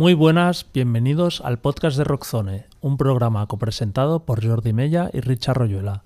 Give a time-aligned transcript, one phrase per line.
[0.00, 5.58] Muy buenas, bienvenidos al podcast de Rockzone, un programa copresentado por Jordi Mella y Richard
[5.58, 6.04] Royuela.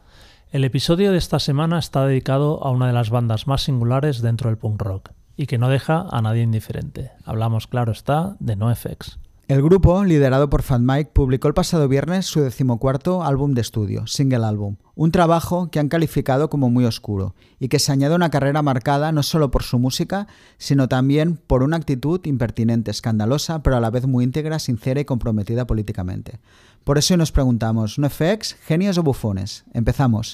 [0.50, 4.50] El episodio de esta semana está dedicado a una de las bandas más singulares dentro
[4.50, 7.12] del punk rock y que no deja a nadie indiferente.
[7.24, 9.20] Hablamos, claro está, de NoFX.
[9.46, 14.06] El grupo, liderado por Fat Mike, publicó el pasado viernes su decimocuarto álbum de estudio,
[14.06, 18.30] single álbum, un trabajo que han calificado como muy oscuro y que se añade una
[18.30, 23.76] carrera marcada no solo por su música, sino también por una actitud impertinente, escandalosa, pero
[23.76, 26.40] a la vez muy íntegra, sincera y comprometida políticamente.
[26.82, 29.64] Por eso nos preguntamos, ¿no FX, genios o bufones?
[29.74, 30.32] Empezamos.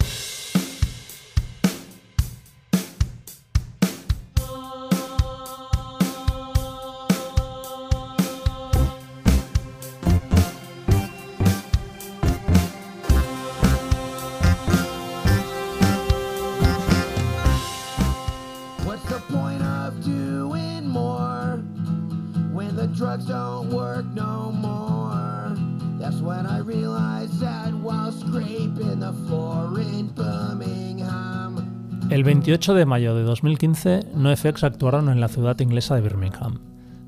[32.51, 36.59] 28 de mayo de 2015, NoFX actuaron en la ciudad inglesa de Birmingham.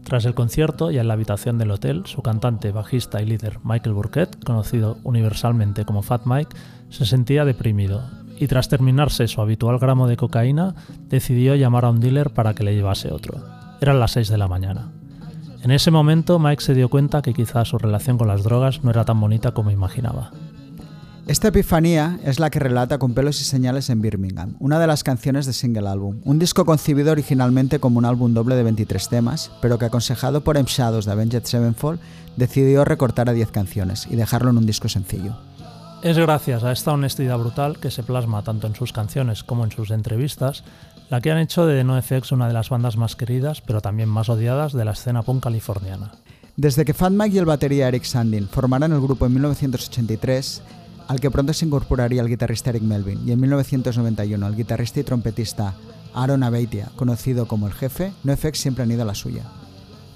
[0.05, 3.93] Tras el concierto y en la habitación del hotel, su cantante, bajista y líder Michael
[3.93, 6.57] Burkett, conocido universalmente como Fat Mike,
[6.91, 10.77] se sentía deprimido y tras terminarse su habitual gramo de cocaína,
[11.09, 13.43] decidió llamar a un dealer para que le llevase otro.
[13.81, 14.93] Eran las 6 de la mañana.
[15.65, 18.93] En ese momento Mike se dio cuenta que quizás su relación con las drogas no
[18.93, 20.31] era tan bonita como imaginaba.
[21.29, 25.05] Esta epifanía es la que relata con pelos y señales en Birmingham, una de las
[25.05, 29.53] canciones de single álbum, un disco concebido originalmente como un álbum doble de 23 temas,
[29.63, 32.01] pero que aconsejado por M Shadows de Avenged Sevenfold
[32.37, 35.37] decidió recortar a 10 canciones y dejarlo en un disco sencillo.
[36.03, 39.71] Es gracias a esta honestidad brutal que se plasma tanto en sus canciones como en
[39.71, 40.65] sus entrevistas,
[41.09, 44.29] la que han hecho de NoFX una de las bandas más queridas, pero también más
[44.29, 46.11] odiadas de la escena punk californiana.
[46.57, 50.63] Desde que Fat Mike y el batería Eric Sandin formaran el grupo en 1983,
[51.09, 55.05] al que pronto se incorporaría el guitarrista Eric Melvin, y en 1991 el guitarrista y
[55.05, 55.75] trompetista
[56.15, 59.43] Aaron Abeitia, conocido como el jefe, NoFX siempre han ido a la suya.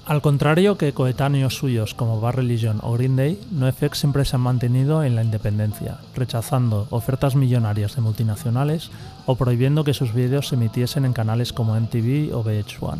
[0.06, 4.42] Al contrario que coetáneos suyos como Bad Religion o Green Day, NoFX siempre se han
[4.42, 8.92] mantenido en la independencia, rechazando ofertas millonarias de multinacionales
[9.26, 12.98] o prohibiendo que sus vídeos se emitiesen en canales como MTV o VH1.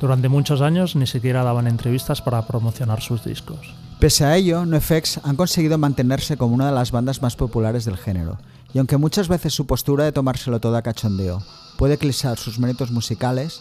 [0.00, 3.74] Durante muchos años ni siquiera daban entrevistas para promocionar sus discos.
[4.02, 7.96] Pese a ello, NoFX han conseguido mantenerse como una de las bandas más populares del
[7.96, 8.36] género,
[8.74, 11.40] y aunque muchas veces su postura de tomárselo todo a cachondeo
[11.76, 13.60] puede eclipsar sus méritos musicales,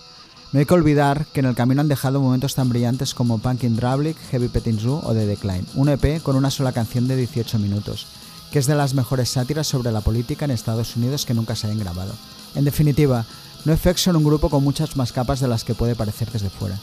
[0.51, 3.75] no hay que olvidar que en el camino han dejado momentos tan brillantes como Punkin'
[3.75, 7.59] Drablick, Heavy Petting Zoo o The Decline, un EP con una sola canción de 18
[7.59, 8.07] minutos,
[8.51, 11.67] que es de las mejores sátiras sobre la política en Estados Unidos que nunca se
[11.67, 12.13] hayan grabado.
[12.55, 13.27] En definitiva,
[13.65, 16.79] NoFX son un grupo con muchas más capas de las que puede parecer desde fuera.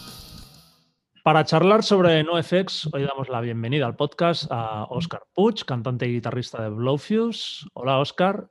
[1.29, 6.15] Para charlar sobre NoFX, hoy damos la bienvenida al podcast a Oscar Puch, cantante y
[6.15, 7.67] guitarrista de Blowfuse.
[7.75, 8.49] Hola, Oscar.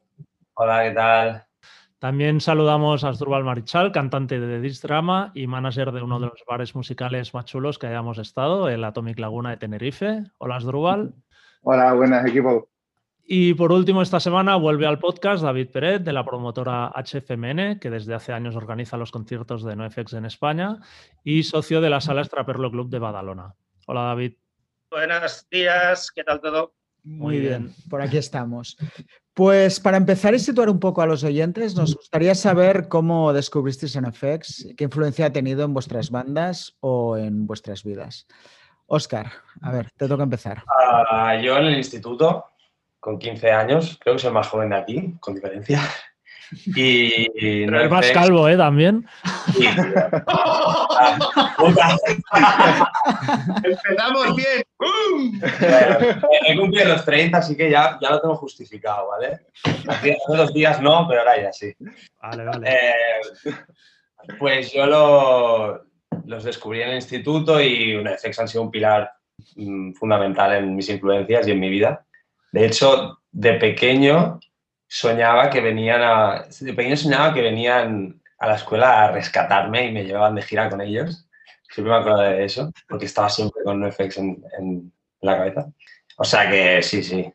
[0.54, 1.44] Hola, ¿qué tal?
[1.98, 6.44] También saludamos a Asdrúbal Marichal, cantante de This Drama y manager de uno de los
[6.48, 10.26] bares musicales más chulos que hayamos estado, el Atomic Laguna de Tenerife.
[10.38, 11.16] Hola, Asdrúbal.
[11.64, 12.70] Hola, buenas, equipo.
[13.30, 17.90] Y por último, esta semana vuelve al podcast David Peret de la promotora HFMN, que
[17.90, 20.78] desde hace años organiza los conciertos de NoFX en España
[21.26, 23.54] y socio de la sala Straperlo Club de Badalona.
[23.86, 24.36] Hola, David.
[24.90, 26.74] Buenos días, ¿qué tal todo?
[27.04, 28.78] Muy bien, por aquí estamos.
[29.34, 34.00] Pues para empezar y situar un poco a los oyentes, nos gustaría saber cómo descubristeis
[34.00, 38.26] NFX, qué influencia ha tenido en vuestras bandas o en vuestras vidas.
[38.86, 39.30] Oscar,
[39.62, 40.64] a ver, te toca empezar.
[41.12, 42.46] Ah, yo en el instituto
[43.00, 45.82] con 15 años, creo que soy el más joven de aquí, con diferencia.
[46.66, 47.30] Y,
[47.66, 48.56] Pero el más calvo, ¿eh?
[48.56, 49.06] También.
[53.64, 54.64] Empezamos bien.
[56.48, 59.42] he cumplido los 30, así que ya, ya lo tengo justificado, ¿vale?
[59.88, 61.74] Hace dos días no, pero ahora ya sí.
[62.22, 62.70] Vale, vale.
[62.70, 63.54] Eh,
[64.40, 65.86] pues yo lo,
[66.26, 69.12] los descubrí en el instituto y una FX han sido un pilar
[69.56, 72.06] mm, fundamental en mis influencias y en mi vida.
[72.52, 74.40] De hecho, de pequeño
[74.88, 79.92] soñaba que venían a, de pequeño soñaba que venían a la escuela a rescatarme y
[79.92, 81.28] me llevaban de gira con ellos.
[81.70, 85.68] Siempre me acuerdo de eso, porque estaba siempre con NoFX en, en la cabeza.
[86.18, 87.32] O sea que sí, sí,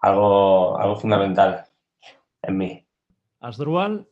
[0.00, 1.64] algo, algo fundamental
[2.42, 2.86] en mí.
[3.40, 4.06] Asdrúbal.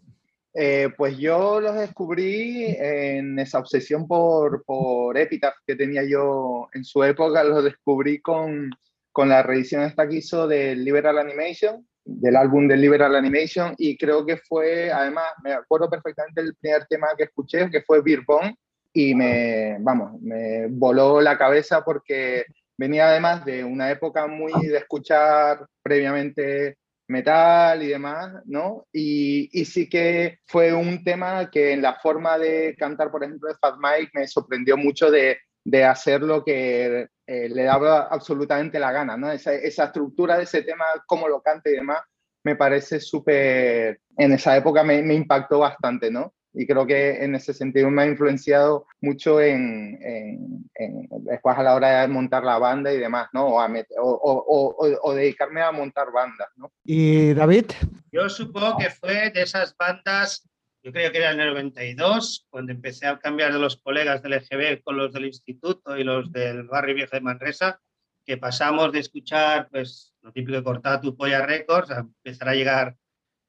[0.58, 6.82] Eh, pues yo los descubrí en esa obsesión por, por Epitaph que tenía yo en
[6.82, 8.70] su época, los descubrí con,
[9.16, 13.96] con la reedición esta que hizo del Liberal Animation, del álbum del Liberal Animation, y
[13.96, 18.26] creo que fue, además, me acuerdo perfectamente el primer tema que escuché, que fue Beer
[18.26, 18.54] Pong,
[18.92, 22.44] y me, vamos, me voló la cabeza porque
[22.76, 26.76] venía además de una época muy de escuchar previamente
[27.08, 28.86] metal y demás, ¿no?
[28.92, 33.48] Y, y, sí que fue un tema que en la forma de cantar, por ejemplo,
[33.48, 38.78] de Fat Mike me sorprendió mucho de, de hacer lo que eh, le daba absolutamente
[38.78, 39.30] la gana, ¿no?
[39.32, 42.00] Esa, esa, estructura de ese tema, cómo lo canta y demás,
[42.44, 46.32] me parece súper, en esa época me, me impactó bastante, ¿no?
[46.58, 51.74] y creo que en ese sentido me ha influenciado mucho en, en, después a la
[51.74, 53.48] hora de montar la banda y demás, ¿no?
[53.48, 56.72] O, o, o, dedicarme a montar bandas, ¿no?
[56.82, 57.66] ¿Y David?
[58.10, 60.48] Yo supongo que fue de esas bandas,
[60.86, 64.34] yo creo que era en el 92, cuando empecé a cambiar de los colegas del
[64.34, 67.80] EGB con los del instituto y los del barrio viejo de Manresa,
[68.24, 72.54] que pasamos de escuchar, pues, lo típico de cortar tu polla records a empezar a
[72.54, 72.96] llegar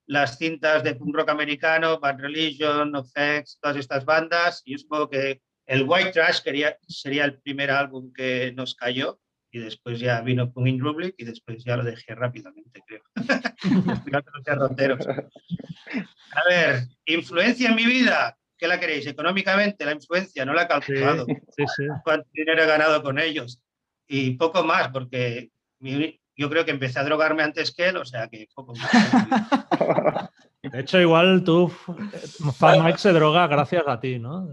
[0.07, 4.63] las cintas de punk rock americano, Bad Religion, Effects, todas estas bandas.
[4.65, 9.19] Y yo supongo que el White Trash quería, sería el primer álbum que nos cayó
[9.57, 13.01] y después ya vino Punk in Republic y después ya lo dejé rápidamente, creo.
[16.31, 18.37] A ver, influencia en mi vida.
[18.57, 19.07] ¿Qué la queréis?
[19.07, 21.25] Económicamente, la influencia no la he calculado.
[21.25, 23.61] Sí, sí, ¿Cuánto dinero he ganado con ellos?
[24.07, 28.05] Y poco más, porque mi, yo creo que empecé a drogarme antes que él, o
[28.05, 28.91] sea que poco más.
[30.63, 34.49] De hecho, igual tú, Fan Mike se droga gracias a ti, ¿no?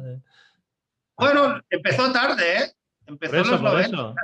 [1.17, 2.73] Bueno, empezó tarde, ¿eh?
[3.07, 4.15] Empezó los 90.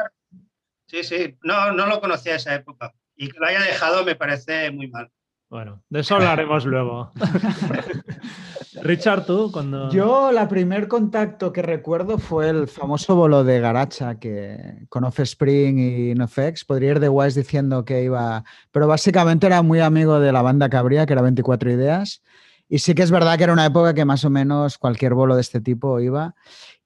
[0.91, 2.93] Sí, sí, no, no lo conocía esa época.
[3.15, 5.09] Y que lo haya dejado me parece muy mal.
[5.49, 7.13] Bueno, de eso hablaremos luego.
[8.83, 9.89] Richard, tú, cuando.
[9.91, 15.79] Yo, la primer contacto que recuerdo fue el famoso bolo de Garacha, que con Offspring
[15.79, 16.65] y NoFX.
[16.65, 18.43] Podría ir de Wise diciendo que iba.
[18.73, 22.21] Pero básicamente era muy amigo de la banda Cabría, que era 24 Ideas.
[22.69, 25.35] Y sí que es verdad que era una época que más o menos cualquier bolo
[25.35, 26.35] de este tipo iba.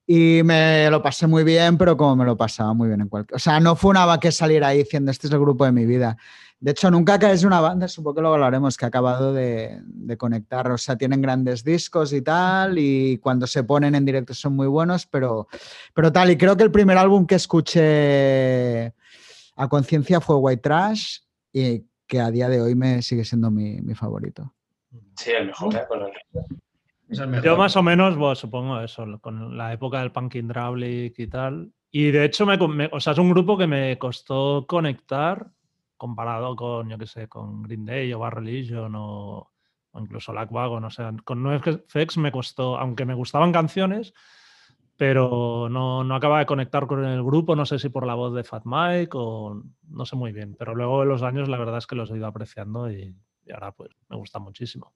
[0.06, 3.36] Y me lo pasé muy bien, pero como me lo pasaba muy bien en cualquier.
[3.36, 5.86] O sea, no fue una que salir ahí diciendo este es el grupo de mi
[5.86, 6.16] vida.
[6.60, 9.82] De hecho, nunca caes una banda, supongo que lo hablaremos, que ha acabado de,
[10.18, 10.70] conectar.
[10.70, 14.66] O sea, tienen grandes discos y tal, y cuando se ponen en directo son muy
[14.66, 15.48] buenos, pero,
[15.94, 16.30] pero tal.
[16.30, 18.94] Y creo que el primer álbum que escuché
[19.56, 21.18] a conciencia fue White Trash,
[21.52, 24.54] y que a día de hoy me sigue siendo mi, favorito.
[25.16, 25.84] Sí, el mejor, ¿eh?
[25.90, 26.63] el
[27.42, 31.72] Yo más o menos, bueno, supongo eso, con la época del punk hydraulic y tal.
[31.90, 35.50] Y de hecho, me, o sea, es un grupo que me costó conectar
[35.96, 39.50] comparado con, yo qué sé, con Green Day o Bar Religion o,
[39.94, 40.84] incluso Lagwagon.
[40.84, 44.12] O sea, con NoFX me costó, aunque me gustaban canciones,
[44.96, 48.34] pero no, no acaba de conectar con el grupo, no sé si por la voz
[48.34, 51.78] de Fat Mike o no sé muy bien, pero luego en los años la verdad
[51.78, 53.16] es que los he ido apreciando y,
[53.46, 54.92] y ahora pues me gusta muchísimo.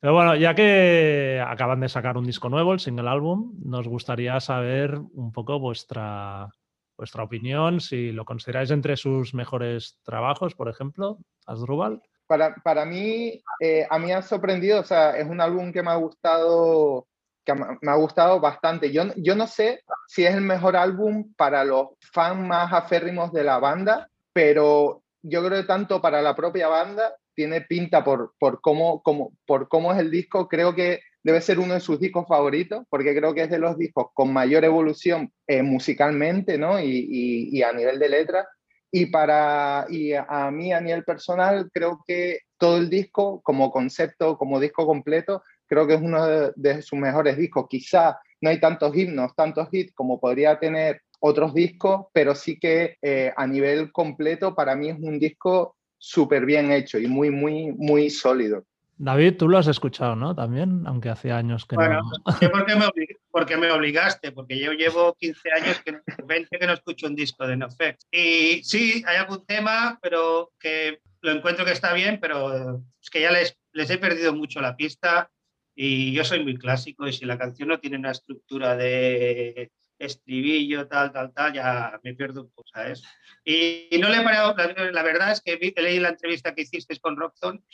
[0.00, 4.38] Pero bueno, ya que acaban de sacar un disco nuevo, el single álbum, nos gustaría
[4.40, 6.50] saber un poco vuestra,
[6.96, 12.02] vuestra opinión, si lo consideráis entre sus mejores trabajos, por ejemplo, Asdrúbal.
[12.26, 15.90] Para, para mí, eh, a mí ha sorprendido, o sea, es un álbum que me
[15.90, 17.06] ha gustado,
[17.44, 18.92] que me ha gustado bastante.
[18.92, 23.44] Yo, yo no sé si es el mejor álbum para los fans más aférrimos de
[23.44, 28.60] la banda, pero yo creo que tanto para la propia banda tiene pinta por, por,
[28.60, 30.48] cómo, cómo, por cómo es el disco.
[30.48, 33.76] Creo que debe ser uno de sus discos favoritos, porque creo que es de los
[33.76, 36.80] discos con mayor evolución eh, musicalmente, ¿no?
[36.80, 38.48] Y, y, a nivel de letra.
[38.90, 44.38] Y para y a, mí, a nivel personal, creo que todo el disco, como concepto,
[44.38, 46.24] como disco completo, creo que es uno
[46.54, 47.66] de, sus mejores discos.
[47.68, 52.96] Quizá no hay tantos himnos, tantos hits como podría tener otros discos, pero sí que
[53.02, 57.72] eh, a nivel completo para mí es un disco súper bien hecho y muy, muy,
[57.72, 58.64] muy sólido.
[58.98, 60.34] David, tú lo has escuchado, ¿no?
[60.34, 62.10] También, aunque hace años que bueno, no.
[62.50, 62.86] Porque me,
[63.30, 67.46] porque me obligaste, porque yo llevo 15 años, que, 20 que no escucho un disco
[67.46, 68.06] de NoFX.
[68.10, 73.20] Y sí, hay algún tema, pero que lo encuentro que está bien, pero es que
[73.20, 75.30] ya les, les he perdido mucho la pista
[75.74, 80.86] y yo soy muy clásico y si la canción no tiene una estructura de estribillo,
[80.88, 83.02] tal, tal, tal, ya me pierdo un poco, ¿sabes?
[83.44, 86.98] Y, no le he parado, la, la, verdad es que leí la entrevista que hiciste
[87.00, 87.64] con Rockton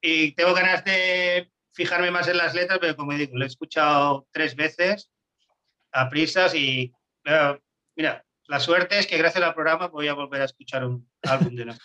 [0.00, 4.26] y tengo ganas de fijarme más en las letras, pero como digo, lo he escuchado
[4.32, 5.10] tres veces
[5.92, 6.92] a prisas y
[7.96, 11.54] mira, la suerte es que gracias al programa voy a volver a escuchar un álbum
[11.54, 11.80] de nuevo.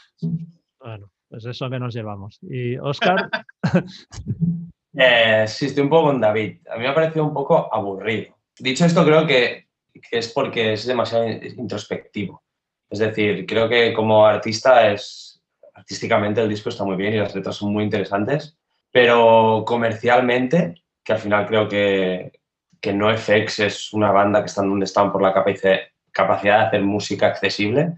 [0.80, 2.40] Bueno, pues eso que nos llevamos.
[2.42, 3.30] ¿Y Oscar?
[4.98, 6.60] eh, sí, estoy un poco con David.
[6.70, 8.38] A mí me ha parecido un poco aburrido.
[8.58, 9.65] Dicho esto, creo que,
[10.02, 12.44] que es porque es demasiado introspectivo.
[12.90, 15.42] Es decir, creo que como artista es
[15.74, 18.58] artísticamente el disco está muy bien y las letras son muy interesantes,
[18.92, 22.32] pero comercialmente, que al final creo que,
[22.80, 27.28] que NoFX es una banda que están donde están por la capacidad de hacer música
[27.28, 27.94] accesible,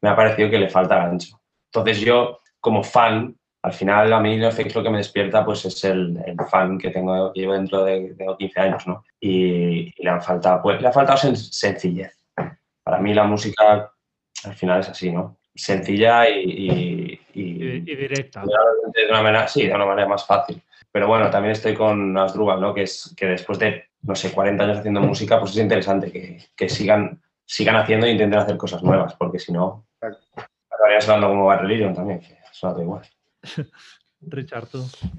[0.00, 1.40] me ha parecido que le falta gancho.
[1.66, 6.18] Entonces yo, como fan, al final a mí lo que me despierta pues es el,
[6.50, 9.04] fan que tengo, que llevo dentro de, 15 años, ¿no?
[9.20, 12.18] Y, le, han faltado, pues, le ha faltado sencillez.
[12.82, 13.92] Para mí la música
[14.44, 15.38] al final es así, ¿no?
[15.54, 18.42] Sencilla y, y, directa.
[18.42, 20.60] De una manera, sí, de una manera más fácil.
[20.90, 22.74] Pero bueno, también estoy con Asdrúbal, ¿no?
[22.74, 26.38] Que es que después de, no sé, 40 años haciendo música, pues es interesante que,
[26.56, 29.86] que sigan, sigan haciendo e intenten hacer cosas nuevas, porque si no,
[30.68, 33.02] acabaría sonando como Bad Religion también, que suena igual.
[34.28, 34.68] Richard.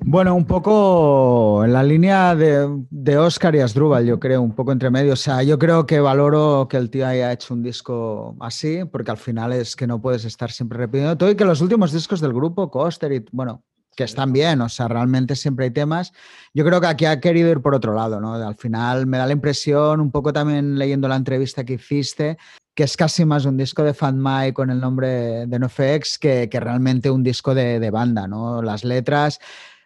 [0.05, 4.71] Bueno, un poco en la línea de, de, Oscar y Asdrúbal, yo creo, un poco
[4.71, 5.13] entre medio.
[5.13, 9.11] O sea, yo creo que valoro que el tío haya hecho un disco así, porque
[9.11, 12.21] al final es que no puedes estar siempre repitiendo todo y que los últimos discos
[12.21, 13.63] del grupo, Coaster y, bueno,
[13.95, 16.13] que están bien, o sea, realmente siempre hay temas.
[16.53, 18.35] Yo creo que aquí ha querido ir por otro lado, ¿no?
[18.35, 22.37] Al final me da la impresión, un poco también leyendo la entrevista que hiciste,
[22.75, 26.49] que es casi más un disco de Fan Mai con el nombre de NoFX que,
[26.49, 28.61] que realmente un disco de, de, banda, ¿no?
[28.61, 29.39] Las letras.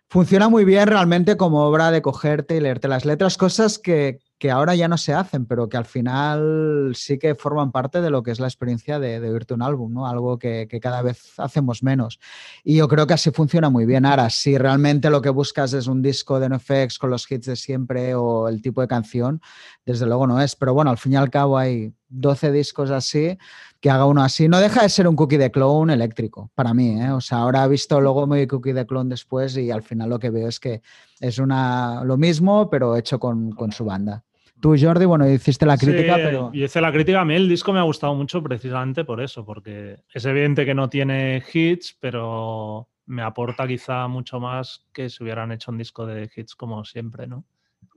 [0.09, 4.51] Funciona muy bien realmente como obra de cogerte y leerte las letras, cosas que, que
[4.51, 8.21] ahora ya no se hacen, pero que al final sí que forman parte de lo
[8.21, 10.07] que es la experiencia de, de oírte un álbum, ¿no?
[10.07, 12.19] Algo que, cada vez hacemos menos.
[12.63, 14.05] Y yo creo que así funciona muy bien.
[14.05, 17.55] Ahora, si realmente lo que buscas es un disco de NoFX con los hits de
[17.55, 19.41] siempre o el tipo de canción,
[19.85, 20.55] desde luego no es.
[20.55, 23.37] Pero bueno, al fin y al cabo hay 12 discos así,
[23.79, 24.47] que haga uno así.
[24.47, 27.01] No deja de ser un cookie de clone eléctrico, para mí.
[27.01, 27.11] ¿eh?
[27.11, 30.19] O sea, ahora he visto luego muy cookie de clone después y al final lo
[30.19, 30.81] que veo es que
[31.19, 34.23] es una, lo mismo, pero hecho con, con su banda.
[34.59, 36.49] Tú, Jordi, bueno, hiciste la crítica, sí, pero.
[36.53, 37.21] Y hice la crítica.
[37.21, 40.73] A mí el disco me ha gustado mucho precisamente por eso, porque es evidente que
[40.73, 46.05] no tiene hits, pero me aporta quizá mucho más que si hubieran hecho un disco
[46.05, 47.45] de hits como siempre, ¿no?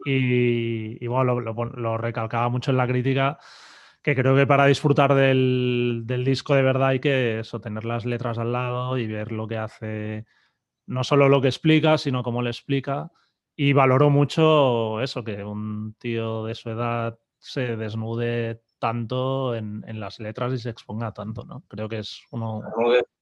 [0.04, 3.38] Y, y bueno, lo, lo, lo, recalcaba mucho en la crítica,
[4.02, 8.06] que creo que para disfrutar del, del, disco de verdad hay que eso, tener las
[8.06, 10.24] letras al lado y ver lo que hace,
[10.86, 13.10] no solo lo que explica, sino cómo le explica
[13.56, 20.00] y valoro mucho eso, que un tío de su edad se desnude tanto en, en,
[20.00, 21.62] las letras y se exponga tanto, ¿no?
[21.68, 22.62] Creo que es uno...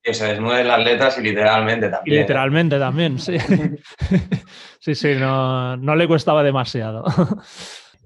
[0.02, 2.16] Que se desnude en las letras y literalmente también.
[2.16, 3.36] Y literalmente también, sí.
[4.80, 7.04] sí, sí, no, no le costaba demasiado.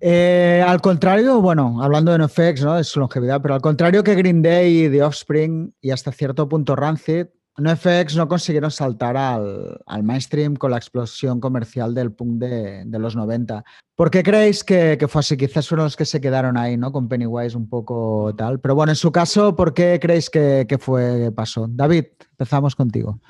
[0.04, 2.74] Eh, al contrario, bueno, hablando de NoFX, ¿no?
[2.74, 6.48] de su longevidad, pero al contrario que Green Day y The Offspring y hasta cierto
[6.48, 7.26] punto Rancid,
[7.58, 12.98] NoFX no consiguieron saltar al, al, mainstream con la explosión comercial del punk de, de
[12.98, 13.62] los 90.
[13.94, 15.36] ¿Por qué creéis que, que, fue así?
[15.36, 16.92] Quizás fueron los que se quedaron ahí, ¿no?
[16.92, 18.58] Con Pennywise un poco tal.
[18.58, 21.66] Pero bueno, en su caso, ¿por qué creéis que, que fue pasó?
[21.68, 23.20] David, empezamos contigo.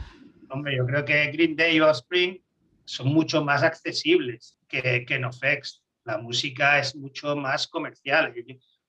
[0.50, 2.40] Hombre, yo creo que Green Day y Offspring
[2.84, 5.82] son mucho más accesibles que, que NoFX.
[6.04, 8.32] La música es mucho más comercial.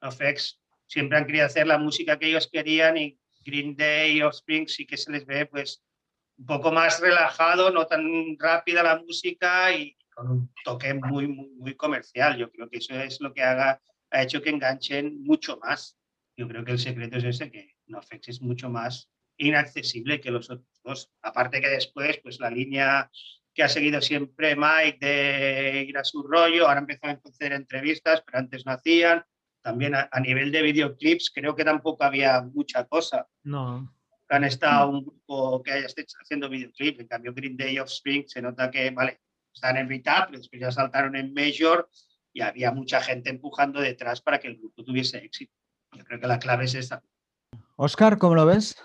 [0.01, 4.85] NoFX siempre han querido hacer la música que ellos querían y Green Day, Offspring sí
[4.85, 5.83] que se les ve pues
[6.37, 11.49] un poco más relajado, no tan rápida la música y con un toque muy, muy,
[11.49, 12.37] muy comercial.
[12.37, 13.81] Yo creo que eso es lo que haga,
[14.11, 15.97] ha hecho que enganchen mucho más.
[16.37, 20.49] Yo creo que el secreto es ese, que NoFX es mucho más inaccesible que los
[20.49, 21.11] otros dos.
[21.21, 23.09] Aparte que después, pues la línea
[23.53, 28.23] que ha seguido siempre Mike de ir a su rollo, ahora empezó a hacer entrevistas,
[28.25, 29.23] pero antes no hacían
[29.63, 33.27] también a, a, nivel de videoclips creo que tampoco había mucha cosa.
[33.43, 33.91] No.
[34.29, 38.25] Han estado un grupo que haya estado haciendo videoclips, en cambio Green Day of Spring
[38.27, 39.21] se nota que, vale,
[39.53, 41.89] están en mitad, pero después ya saltaron en Major
[42.33, 45.53] y había mucha gente empujando detrás para que el grupo tuviese éxito.
[45.95, 47.01] Yo creo que la clave es esta.
[47.75, 48.75] Oscar, ¿cómo lo ves?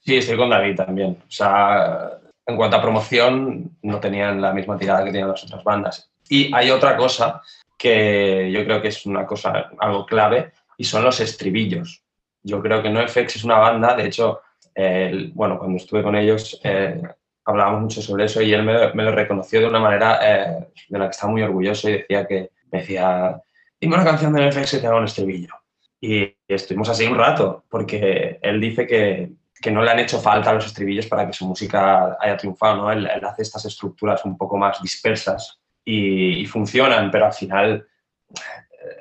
[0.00, 1.18] Sí, estoy con David también.
[1.20, 5.64] O sea, en cuanto a promoción, no tenían la misma tirada que tenían las otras
[5.64, 6.10] bandas.
[6.28, 7.42] Y hay otra cosa
[7.76, 12.02] que yo creo que es una cosa, algo clave, y son los estribillos.
[12.42, 14.40] Yo creo que NoFX es una banda, de hecho,
[14.74, 17.00] eh, bueno, cuando estuve con ellos eh,
[17.44, 20.98] hablábamos mucho sobre eso y él me, me lo reconoció de una manera eh, de
[20.98, 23.40] la que estaba muy orgulloso y decía que, me decía,
[23.80, 25.54] dime una canción de NoFX que tenga un estribillo.
[26.00, 30.52] Y estuvimos así un rato, porque él dice que, que no le han hecho falta
[30.52, 32.92] los estribillos para que su música haya triunfado, ¿no?
[32.92, 37.86] Él hace estas estructuras un poco más dispersas y, y funcionan, pero al final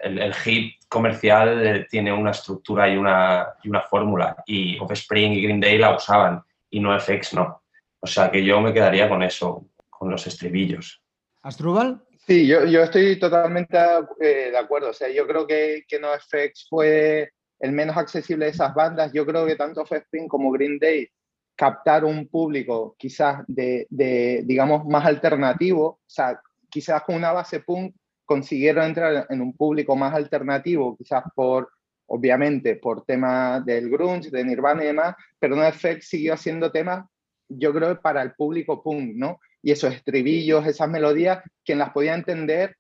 [0.04, 5.44] el, el, hit comercial tiene una estructura y una, y una fórmula y Offspring y
[5.44, 7.64] Green Day la usaban y no FX no.
[8.00, 11.02] O sea que yo me quedaría con eso, con los estribillos.
[11.42, 12.02] ¿Astrubal?
[12.28, 13.78] Sí, yo, yo estoy totalmente
[14.20, 14.90] eh, de acuerdo.
[14.90, 19.12] O sea, yo creo que, que NoFX fue el menos accesible de esas bandas.
[19.14, 21.08] Yo creo que tanto Offspring como Green Day
[21.56, 26.40] captar un público quizás de, de, digamos, más alternativo, o sea,
[26.76, 31.72] quizás con una base punk consiguieron entrar en un público más alternativo, quizás por,
[32.08, 37.06] obviamente, por temas del grunge, de Nirvana y demás, pero NoFX siguió haciendo temas,
[37.48, 39.40] yo creo, para el público punk, ¿no?
[39.62, 42.76] Y esos estribillos, esas melodías, quien las podía entender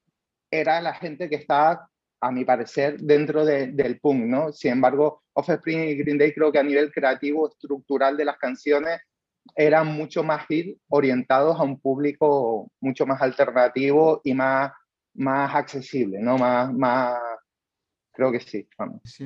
[0.51, 4.51] era la gente que estaba, a mi parecer, dentro del punk, ¿no?
[4.51, 8.99] Sin embargo, Offspring y Green Day creo que a nivel creativo, estructural de las canciones,
[9.55, 14.71] eran mucho más hit orientados a un público mucho más alternativo y más,
[15.13, 16.37] más accesible, ¿no?
[16.37, 17.17] Más, más,
[18.11, 18.67] creo que sí,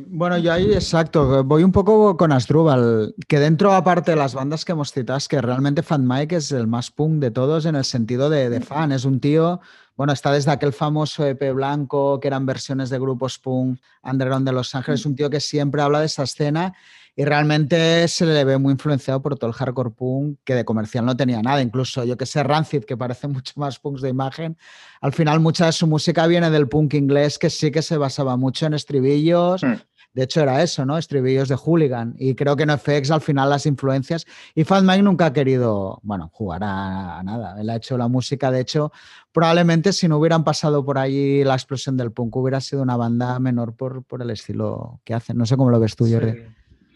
[0.08, 4.66] Bueno, yo ahí, exacto, voy un poco con Asdrúbal, que dentro, aparte de las bandas
[4.66, 7.76] que hemos citado, es que realmente Fan Mike es el más punk de todos en
[7.76, 9.62] el sentido de, de fan, es un tío
[10.00, 14.54] bueno, está desde aquel famoso EP blanco, que eran versiones de grupos punk underground de
[14.54, 16.74] Los Ángeles, un tío que siempre habla de esa escena
[17.20, 21.06] y realmente se le ve muy influenciado por todo el hardcore punk, que de comercial
[21.06, 21.62] no tenía nada.
[21.62, 24.58] Incluso, yo que sé, Rancid, que parece mucho más punks de imagen,
[25.02, 28.38] al final mucha de su música viene del punk inglés, que sí que se basaba
[28.38, 29.74] mucho en estribillos, hmm.
[30.12, 30.98] De hecho, era eso, ¿no?
[30.98, 32.16] Estribillos de hooligan.
[32.18, 34.26] Y creo que en FX al final las influencias.
[34.56, 37.62] Y Fat Mike nunca ha querido, bueno, jugar a, nada.
[37.62, 38.50] Él ha hecho la música.
[38.50, 38.92] De hecho,
[39.32, 43.38] probablemente si no hubieran pasado por allí la explosión del punk, hubiera sido una banda
[43.40, 45.38] menor por, por el estilo que hacen.
[45.38, 46.44] No sé cómo lo ves tú, Jerry.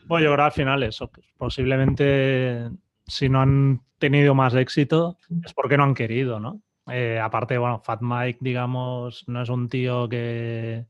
[0.05, 1.09] Bueno, yo creo al final eso.
[1.37, 2.69] Posiblemente
[3.05, 6.61] si no han tenido más éxito es porque no han querido, ¿no?
[6.91, 10.85] Eh, aparte, bueno, Fat Mike, digamos, no es un tío que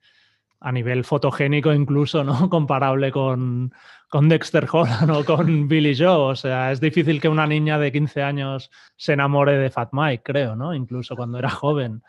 [0.60, 2.34] a nivel fotogénico incluso, ¿no?
[2.50, 3.74] Comparable con,
[4.10, 6.32] con Dexter Holland o con Billy Joe.
[6.32, 10.24] O sea, es difícil que una niña de 15 años se enamore de Fat Mike,
[10.24, 10.74] creo, ¿no?
[10.74, 12.02] Incluso cuando era joven.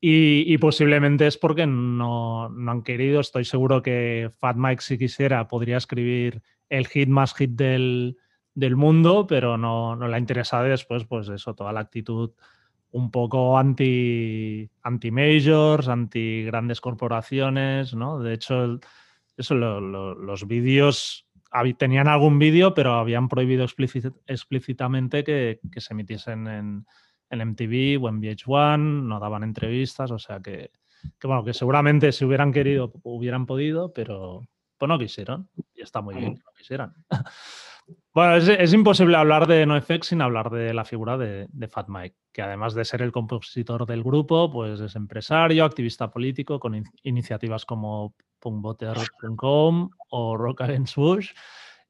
[0.00, 3.20] Y, posiblemente es porque no, no, han querido.
[3.20, 8.16] Estoy seguro que Fat Mike, si quisiera, podría escribir el hit más hit del,
[8.54, 12.30] del mundo, pero no, no le ha interesado después, pues eso, toda la actitud
[12.90, 18.18] un poco anti, anti majors, anti grandes corporaciones, ¿no?
[18.20, 18.80] De hecho,
[19.36, 21.26] eso, los vídeos
[21.76, 23.64] tenían algún vídeo, pero habían prohibido
[24.26, 26.86] explícitamente que, se emitiesen en,
[27.30, 30.70] en, MTV o en VH1, no daban entrevistas, o sea que,
[31.18, 36.00] que, bueno, que seguramente si hubieran querido hubieran podido, pero pues no quisieron y está
[36.00, 36.94] muy bien que no quisieran.
[38.12, 42.42] Bueno, es, imposible hablar de NoFX sin hablar de la figura de, Fat Mike, que
[42.42, 48.14] además de ser el compositor del grupo, pues es empresario, activista político, con iniciativas como
[48.40, 51.32] punkvoter.com o Rock Against Bush.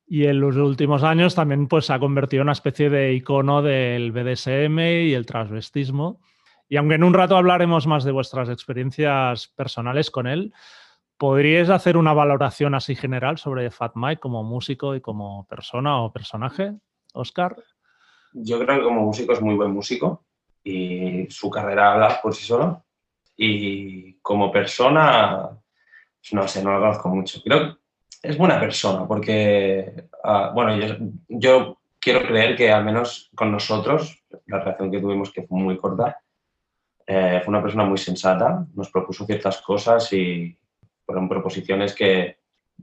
[0.08, 3.62] Y en los últimos años también pues, se ha convertido en una especie de icono
[3.62, 6.20] del BDSM y el transvestismo.
[6.68, 10.52] Y aunque en un rato hablaremos más de vuestras experiencias personales con él,
[11.18, 16.12] ¿Podríais hacer una valoración así general sobre Fat Mike como músico y como persona o
[16.12, 16.76] personaje,
[17.12, 17.56] Oscar?
[18.32, 20.26] Yo creo que como músico es muy buen músico
[20.62, 22.80] y su carrera habla por sí sola.
[23.36, 25.48] Y como persona,
[26.20, 27.42] pues no sé, no lo conozco mucho.
[27.42, 27.78] Creo
[28.22, 30.76] es buena persona porque, ah, bueno,
[31.28, 35.76] yo, quiero creer que al menos con nosotros, la relación que tuvimos, que fue muy
[35.76, 36.20] corta,
[37.06, 40.56] eh, fue una persona muy sensata, nos propuso ciertas cosas y,
[41.08, 42.36] fueron proposiciones que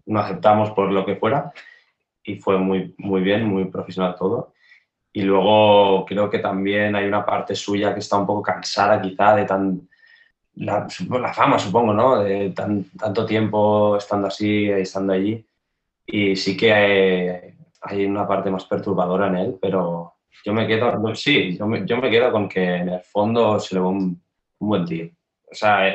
[0.07, 1.53] no aceptamos por lo que fuera
[2.23, 4.53] y fue muy, muy bien, muy profesional todo.
[5.13, 9.35] Y luego creo que también hay una parte suya que está un poco cansada quizá
[9.35, 9.87] de tan...
[10.57, 12.23] La, la fama, supongo, ¿no?
[12.23, 15.45] De tan, tanto tiempo estando así, estando allí.
[16.05, 20.13] Y sí que hay, hay, una parte más perturbadora en él, pero
[20.43, 23.75] yo me quedo, sí, yo me, yo me quedo con que en el fondo se
[23.75, 24.21] le ve un,
[24.59, 25.09] un buen tío
[25.55, 25.87] o sea,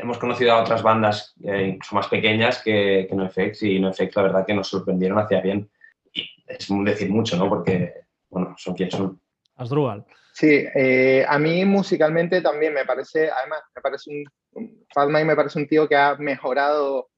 [0.00, 4.22] hemos conocido a otras bandas eh, incluso más pequeñas que, que NoFX y NoFX la
[4.22, 5.68] verdad que nos sorprendieron hacia bien.
[6.12, 7.48] Y es decir mucho, ¿no?
[7.48, 7.92] Porque,
[8.30, 9.20] bueno, son quienes son.
[9.56, 10.04] Asdrúbal.
[10.32, 15.68] Sí, eh, a mí musicalmente también me parece, además, me parece un, me parece un
[15.68, 17.08] tío que ha mejorado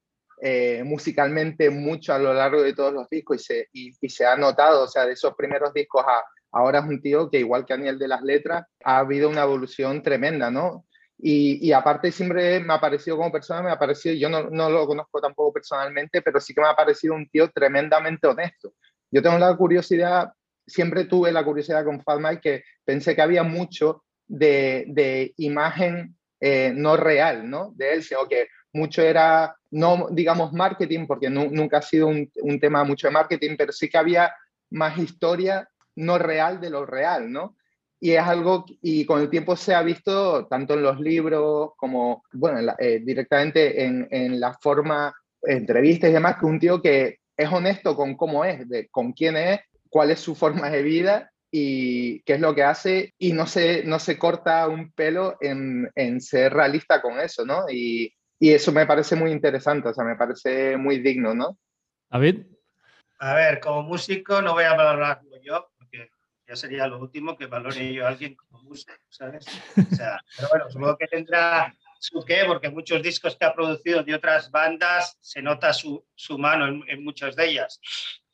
[0.43, 4.37] eh, musicalmente mucho a lo largo de todos los discos y se, y, se ha
[4.37, 6.23] notado, o sea, de esos primeros discos a
[6.53, 9.43] ahora es un tío que igual que a nivel de las letras ha habido una
[9.43, 10.87] evolución tremenda, ¿no?
[11.19, 14.87] Y, aparte siempre me ha parecido como persona, me ha parecido, yo no, no, lo
[14.87, 18.75] conozco tampoco personalmente, pero sí que me ha parecido un tío tremendamente honesto.
[19.11, 20.31] Yo tengo la curiosidad,
[20.67, 26.73] siempre tuve la curiosidad con Fatma que pensé que había mucho de, de imagen eh,
[26.75, 27.73] no real, ¿no?
[27.77, 32.61] De él, sino que mucho era, no digamos marketing, porque nunca ha sido un, un
[32.61, 34.35] tema mucho de marketing, pero sí que había
[34.71, 37.57] más historia no real de lo real, ¿no?
[37.99, 42.23] y es algo, y con el tiempo se ha visto tanto en los libros como,
[42.33, 47.51] bueno, eh, directamente en, en, la forma, entrevistas y demás, que un tío que es
[47.51, 52.21] honesto con cómo es, de, con quién es, cuál es su forma de vida y
[52.23, 56.21] qué es lo que hace y no se, no se corta un pelo en, en
[56.21, 57.65] ser realista con eso, ¿no?
[57.71, 61.59] Y, y, eso me parece muy interesante, o sea, me parece muy digno, ¿no?
[62.11, 62.47] David.
[63.19, 66.11] A ver, como músico no voy a valorarlo yo, porque
[66.47, 69.47] ya sería lo último que valore yo a alguien como músico, ¿sabes?
[69.79, 74.03] O sea, pero bueno, supongo que tendrá su qué, porque muchos discos que ha producido
[74.03, 77.81] de otras bandas se nota su, su mano en, en muchas de ellas.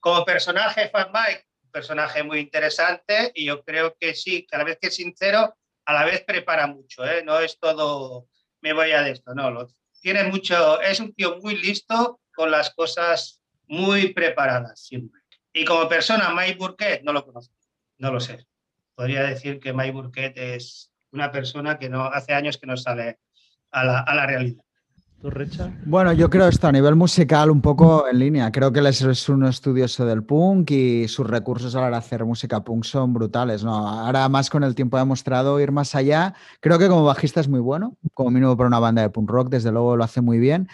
[0.03, 4.89] Como personaje, Fat Mike, personaje muy interesante y yo creo que sí, cada vez que
[4.89, 7.23] es sincero, a la vez prepara mucho, ¿eh?
[7.25, 8.27] no es todo
[8.63, 9.69] me voy a de esto, no, lo,
[10.01, 15.21] tiene mucho, es un tío muy listo con las cosas muy preparadas siempre.
[15.53, 17.55] Y como persona, Mike Burkett, no lo conozco,
[17.99, 18.45] no lo sé.
[18.97, 23.21] Podría decir que Mike Burkett es una persona que no hace años que no sale
[23.71, 24.65] a la realidad.
[25.87, 28.51] Bueno, yo creo esto a nivel musical un poco en línea.
[28.51, 32.25] Creo que es un estudioso del punk y sus recursos a la hora de hacer
[32.25, 33.63] música punk son brutales.
[33.63, 33.73] ¿no?
[33.73, 36.35] Ahora más con el tiempo ha demostrado ir más allá.
[36.61, 39.49] Creo que como bajista es muy bueno, como mínimo para una banda de punk rock,
[39.49, 40.69] desde luego lo hace muy bien.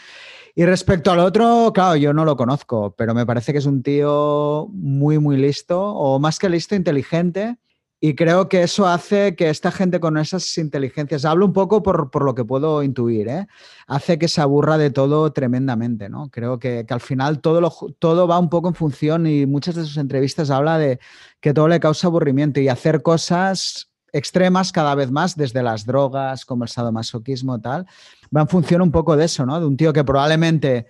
[0.55, 3.83] Y respecto al otro, claro, yo no lo conozco, pero me parece que es un
[3.83, 7.59] tío muy, muy listo, o más que listo, inteligente
[8.01, 12.11] y creo que eso hace que esta gente con esas inteligencias, hablo un poco por,
[12.11, 13.47] por lo que puedo intuir, ¿eh?
[13.89, 16.31] hace que se aburra de todo tremendamente, ¿no?
[16.31, 19.75] Creo que, que al final todo, lo, todo va un poco en función y muchas
[19.75, 21.01] de sus entrevistas habla de
[21.41, 26.45] que todo le causa aburrimiento y hacer cosas extremas cada vez más, desde las drogas,
[26.45, 27.87] como el sadomasoquismo, tal,
[28.35, 29.59] va en función un poco de eso, ¿no?
[29.61, 30.87] De un tío que probablemente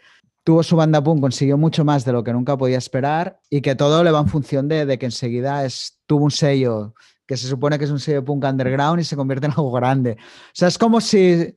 [0.49, 3.75] tuvo su banda punk, consiguió mucho más de lo que nunca podía esperar y que
[3.75, 6.95] todo le va en función de, de que enseguida es, tuvo un sello
[7.27, 10.13] que se supone que es un sello punk underground y se convierte en algo grande.
[10.13, 11.55] O sea, es como si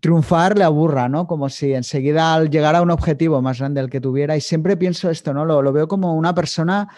[0.00, 1.26] triunfar le aburra, ¿no?
[1.26, 4.78] Como si enseguida al llegar a un objetivo más grande del que tuviera, y siempre
[4.78, 5.44] pienso esto, ¿no?
[5.44, 6.88] Lo, lo veo como una persona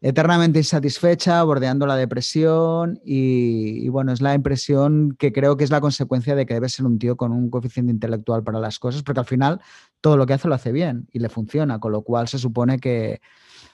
[0.00, 5.80] eternamente insatisfecha, bordeando la depresión y, bueno, es la impresión que creo que es la
[5.80, 9.20] consecuencia de que debe ser un tío con un coeficiente intelectual para las cosas, porque
[9.20, 9.60] al final
[10.00, 12.78] todo lo que hace lo hace bien y le funciona, con lo cual se supone
[12.78, 13.20] que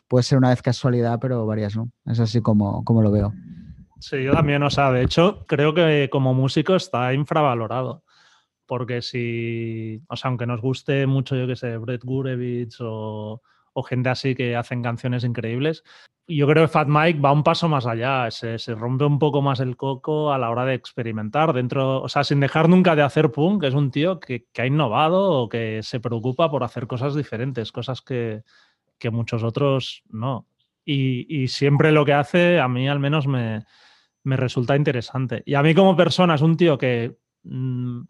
[0.08, 1.90] puede ser una vez casualidad, pero varias no.
[2.06, 3.34] Es así como, como lo veo.
[4.00, 8.02] Sí, yo también, o sea, de hecho, creo que como músico está infravalorado.
[8.66, 13.42] Porque si, o sea, aunque nos guste mucho, yo que sé, Brett Gurevich o,
[13.74, 15.84] o gente así que hacen canciones increíbles,
[16.26, 19.42] yo creo que Fat Mike va un paso más allá, se, se, rompe un poco
[19.42, 23.02] más el coco a la hora de experimentar dentro, o sea, sin dejar nunca de
[23.02, 26.86] hacer punk, es un tío que, que ha innovado o que se preocupa por hacer
[26.86, 28.42] cosas diferentes, cosas que,
[28.98, 30.46] que muchos otros no.
[30.84, 33.64] Y, y, siempre lo que hace, a mí al menos me,
[34.22, 35.42] me, resulta interesante.
[35.46, 38.02] Y a mí como persona es un tío que mmm,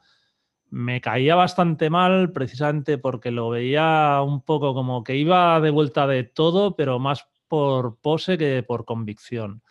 [0.75, 6.09] me caía bastante mal precisamente porque lo veía un poco como que iba de vuelta
[6.09, 9.63] de todo, pero más por pose que por convicción,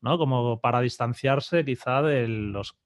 [0.00, 0.18] ¿no?
[0.18, 2.76] Como para distanciarse quizá de los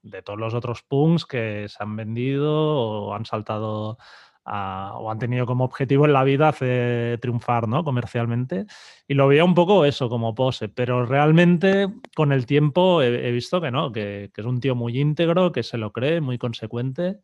[0.00, 3.98] de todos los otros punks que se han vendido o han saltado
[4.46, 7.84] a, o han tenido como objetivo en la vida hacer, triunfar ¿no?
[7.84, 8.66] comercialmente.
[9.08, 13.32] Y lo veía un poco eso, como pose, pero realmente con el tiempo he, he
[13.32, 16.38] visto que no, que, que, es un tío muy íntegro, que se lo cree, muy
[16.38, 17.18] consecuente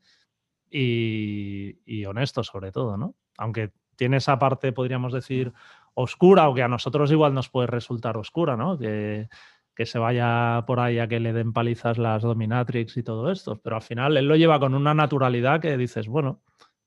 [0.70, 3.14] y, y honesto sobre todo, ¿no?
[3.38, 5.52] Aunque tiene esa parte, podríamos decir,
[5.94, 8.78] oscura o que a nosotros igual nos puede resultar oscura, ¿no?
[8.78, 9.28] Que,
[9.74, 13.61] que se vaya por ahí a que le den palizas las dominatrix y todo esto,
[13.62, 16.42] pero al final él lo lleva con una naturalidad que dices, bueno,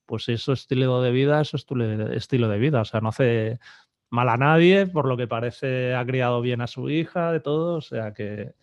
[0.06, 3.10] pues eso es estilo de vida, eso es tu estilo de vida, o sea, no
[3.10, 3.60] hace
[4.10, 7.76] mal a nadie, por lo que parece ha criado bien a su hija, de todo,
[7.76, 8.54] o sea, que,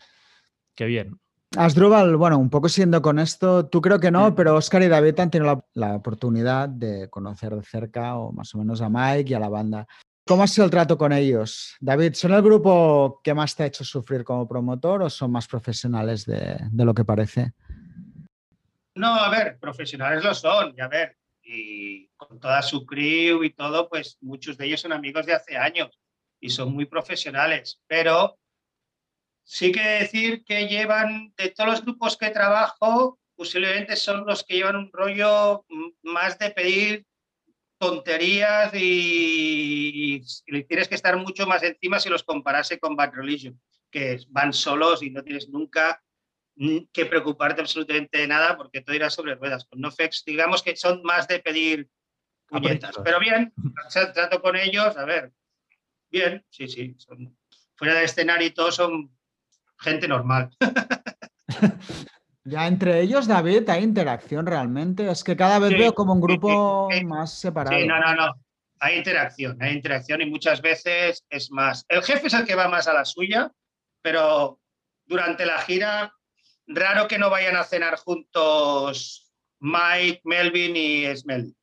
[0.74, 1.18] que bien.
[1.56, 5.20] Asdrúbal, bueno, un poco siendo con esto, tú creo que no, pero Oscar y David
[5.20, 9.30] han tenido la, la, oportunidad de conocer de cerca o más o menos a Mike
[9.30, 9.86] y a la banda.
[10.26, 11.76] ¿Cómo ha sido el trato con ellos?
[11.80, 15.46] David, ¿son el grupo que más te ha hecho sufrir como promotor o son más
[15.46, 17.52] profesionales de, de lo que parece?
[18.94, 21.16] No, a ver, profesionales lo son, y a ver,
[22.16, 25.90] con toda su crew y todo, pues muchos de ellos son amigos de hace años
[26.40, 28.38] y son muy profesionales, pero
[29.44, 34.56] sí que decir que llevan, de todos los grupos que trabajo, posiblemente son los que
[34.56, 35.64] llevan un rollo
[36.02, 37.06] más de pedir
[37.78, 43.60] tonterías y, y, tienes que estar mucho más encima si los comparase con Bad Religion,
[43.90, 46.00] que van solos y no tienes nunca
[46.92, 49.64] que preocuparte absolutamente de nada porque todo irá sobre ruedas.
[49.64, 51.88] Con NoFX, digamos que son más de pedir
[52.46, 52.94] puñetas.
[53.02, 53.52] Pero bien,
[54.14, 55.32] trato con ellos, a ver,
[56.10, 56.94] bien, sí, sí.
[56.98, 57.36] Son,
[57.74, 59.10] fuera del escenario y todos son
[59.78, 60.50] gente normal.
[62.44, 65.08] Ya entre ellos, David, hay interacción realmente.
[65.08, 67.78] Es que cada vez sí, veo como un grupo sí, sí, más separado.
[67.78, 68.34] Sí, no, no, no.
[68.80, 71.86] Hay interacción, hay interacción y muchas veces es más.
[71.88, 73.52] El jefe es el que va más a la suya
[74.02, 74.60] pero
[75.06, 76.12] durante la gira,
[76.74, 81.54] raro que no vayan a cenar juntos Mike, Melvin y Smell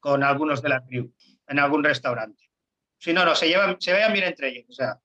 [0.00, 1.12] con algunos de la crew
[1.46, 2.50] en algún restaurante.
[2.98, 4.66] Si no, no, se, llevan, se vean bien entre ellos.
[4.68, 4.98] O sea,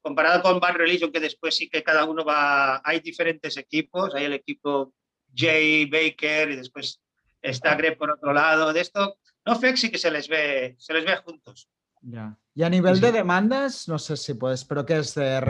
[0.00, 4.24] comparado con Bad Religion, que después sí que cada uno va, hay diferentes equipos, hay
[4.24, 4.94] el equipo
[5.34, 7.00] Jay Baker y después
[7.40, 8.72] está Greg por otro lado.
[8.72, 11.68] De esto, no Fex sí que se les ve, se les ve juntos.
[12.02, 12.36] Ya.
[12.54, 15.40] Y a nivel de demandas, no sé si puedes, pero ¿qué es de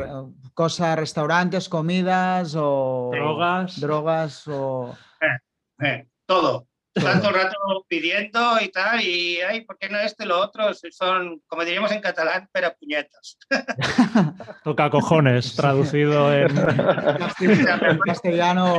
[0.55, 3.81] cosas, restaurantes, comidas o drogas?
[3.81, 4.97] Drogas o...
[5.21, 6.69] Eh, eh, todo.
[6.95, 7.57] Tanto rato
[7.89, 10.73] pidiendo y tal, y ay, ¿por qué no este lo otro?
[10.75, 13.39] Son, como diríamos en catalán, pero puñetas.
[14.63, 16.55] Toca cojones, traducido en
[18.07, 18.79] castellano.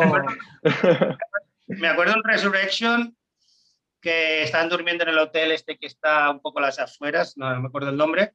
[1.65, 3.17] Me acuerdo en Resurrection
[4.03, 7.59] que estaban durmiendo en el hotel este que está un poco a las afueras, no
[7.59, 8.33] me acuerdo el nombre,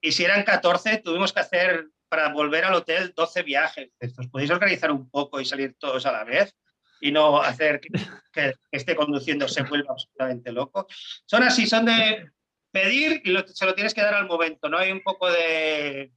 [0.00, 3.90] y si eran 14, tuvimos que hacer para volver al hotel 12 viajes.
[4.18, 6.56] ¿Os podéis organizar un poco y salir todos a la vez?
[7.02, 7.88] y no hacer que,
[8.70, 10.86] esté conduciendo se vuelva absolutamente loco.
[11.26, 12.30] Son así, son de
[12.70, 14.78] pedir y se lo tienes que dar al momento, ¿no?
[14.78, 16.12] Hay un poco de...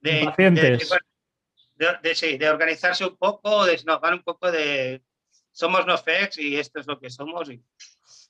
[0.00, 0.30] De,
[1.76, 5.02] de, de, organizarse un poco, de van un poco de
[5.50, 7.62] somos no fex y esto es lo que somos y,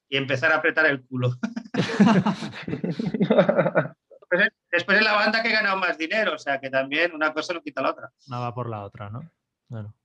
[0.09, 1.33] y empezar a apretar el culo.
[4.71, 7.55] después, es la banda que ha ganado más dinero, o sea que también una cosa
[7.55, 8.11] no quita la otra.
[8.29, 9.29] Una va por la otra, ¿no?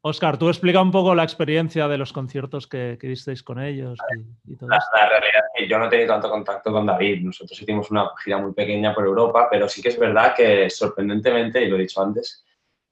[0.02, 4.00] Oscar, tú explica un poco la experiencia de los conciertos que, que visteis con ellos.
[4.46, 7.24] Y, todo la, realidad es que yo no he tenido tanto contacto con David.
[7.24, 11.64] Nosotros hicimos una gira muy pequeña por Europa, pero sí que es verdad que sorprendentemente,
[11.64, 12.46] y lo he dicho antes,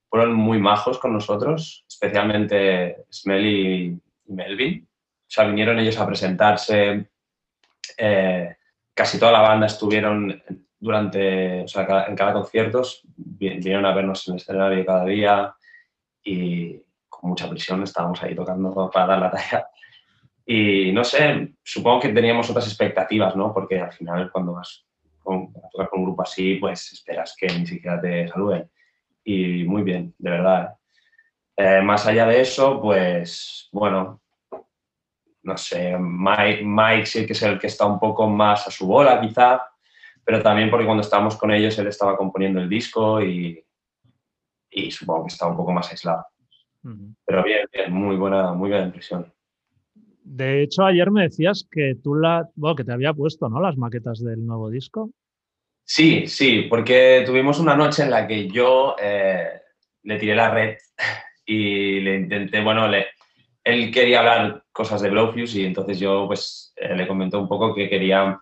[0.10, 4.87] fueron muy majos con nosotros, especialmente Smelly y Melvin.
[5.28, 7.10] O sea, vinieron ellos a presentarse.
[7.98, 8.56] Eh,
[8.94, 10.42] casi toda la banda estuvieron
[10.80, 12.84] durante, o sea, en cada concierto,
[13.16, 15.56] vinieron a vernos en el escenario cada día
[16.24, 16.78] y
[17.10, 19.68] con mucha presión estábamos ahí tocando para dar la talla.
[20.46, 23.54] Y no sé, supongo que teníamos otras expectativas, ¿no?
[23.54, 24.86] Porque al final cuando vas
[25.26, 28.70] a tocar con un grupo así, pues esperas que ni siquiera te saluden.
[29.26, 30.78] Y muy bien, de verdad.
[31.58, 31.80] ¿eh?
[31.80, 34.22] Eh, más allá de eso, pues bueno,
[35.48, 38.86] no sé, Mike, Mike sí que es el que está un poco más a su
[38.86, 39.62] bola quizá,
[40.24, 43.64] pero también porque cuando estábamos con ellos él estaba componiendo el disco y,
[44.70, 46.26] y supongo que está un poco más aislado.
[47.26, 49.34] Pero bien, bien, muy buena, muy buena impresión.
[50.24, 53.62] De hecho, ayer me decías que tú la, bueno, que te había puesto, ¿no?
[53.62, 55.12] Las maquetas del nuevo disco.
[55.86, 59.62] Sí, sí, porque tuvimos una noche en la que yo eh,
[60.04, 60.78] le tiré la red
[61.46, 63.08] y le intenté, bueno, le,
[63.68, 67.76] él quería hablar cosas de Blowfuse y entonces yo pues eh, le comenté un poco
[67.76, 68.40] que quería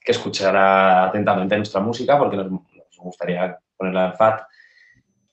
[0.00, 2.64] que escuchara atentamente nuestra música porque nos, nos
[2.96, 4.42] gustaría ponerla en FAT.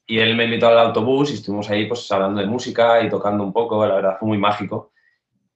[0.06, 3.44] Y él me invitó al autobús y estuvimos ahí pues hablando de música y tocando
[3.44, 4.92] un poco, la verdad fue muy mágico.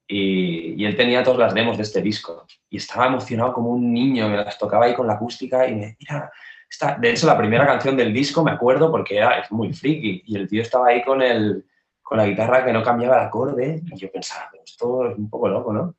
[0.07, 3.93] Y, y, él tenía todas las demos de este disco y estaba emocionado como un
[3.93, 6.29] niño, me las tocaba ahí con la acústica y me mira,
[6.69, 6.97] está...
[6.99, 10.35] de hecho la primera canción del disco me acuerdo porque era, es muy friki y
[10.35, 11.65] el tío estaba ahí con, el,
[12.03, 15.47] con la guitarra que no cambiaba el acorde y yo pensaba, esto es un poco
[15.47, 15.95] loco, ¿no?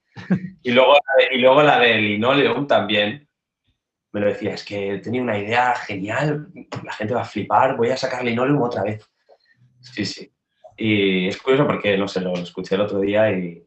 [0.62, 0.95] y, luego,
[1.33, 3.27] y luego la de Linoleum también,
[4.12, 6.49] me lo decía, es que tenía una idea genial,
[6.85, 9.05] la gente va a flipar, voy a sacar Linoleum otra vez.
[9.81, 10.31] Sí, sí.
[10.77, 13.67] Y es curioso porque, no sé, lo, escuché el otro día y,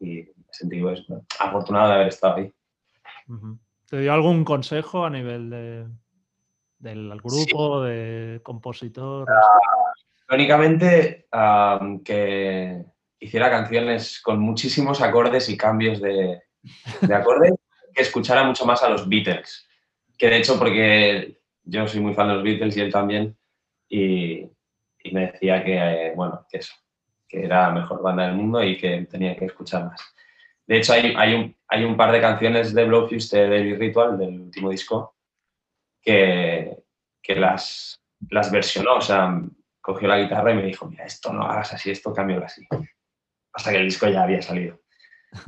[0.00, 1.04] me sentí pues,
[1.38, 2.52] afortunado de haber estado ahí.
[3.86, 5.86] ¿Te dio algún consejo a nivel de,
[6.78, 9.28] del grupo, de compositor?
[9.28, 11.26] Uh, únicamente
[12.04, 12.84] que
[13.20, 16.42] hiciera canciones con muchísimos acordes y cambios de,
[17.00, 17.52] de acordes,
[17.94, 19.68] que escuchara mucho más a los Beatles
[20.18, 23.36] que de hecho, porque yo soy muy fan de los Beatles y él también,
[23.88, 24.50] y,
[25.12, 26.74] me decía que, eh, bueno, que eso,
[27.26, 30.02] que era la mejor banda del mundo y que tenía que escuchar más.
[30.66, 34.18] De hecho, hay, hay, un, hay un par de canciones de Blowfuse de Daily Ritual,
[34.18, 35.16] del último disco,
[36.02, 36.76] que,
[37.22, 39.40] que las, las versionó, o sea,
[39.88, 42.62] cogió la guitarra y me dijo, mira, esto no hagas así, esto cámbialo así.
[43.54, 44.82] Hasta que el disco ya había salido.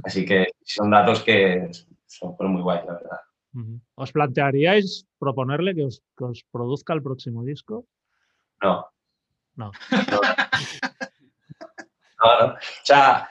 [0.02, 1.68] Así que son datos que
[2.06, 3.20] son, fueron muy guays, la verdad.
[3.96, 6.02] ¿Os plantearíais proponerle que os,
[6.50, 7.86] produzca el próximo disco?
[8.62, 8.86] No.
[9.56, 9.72] No.
[12.18, 12.46] no.
[12.46, 13.28] O sea,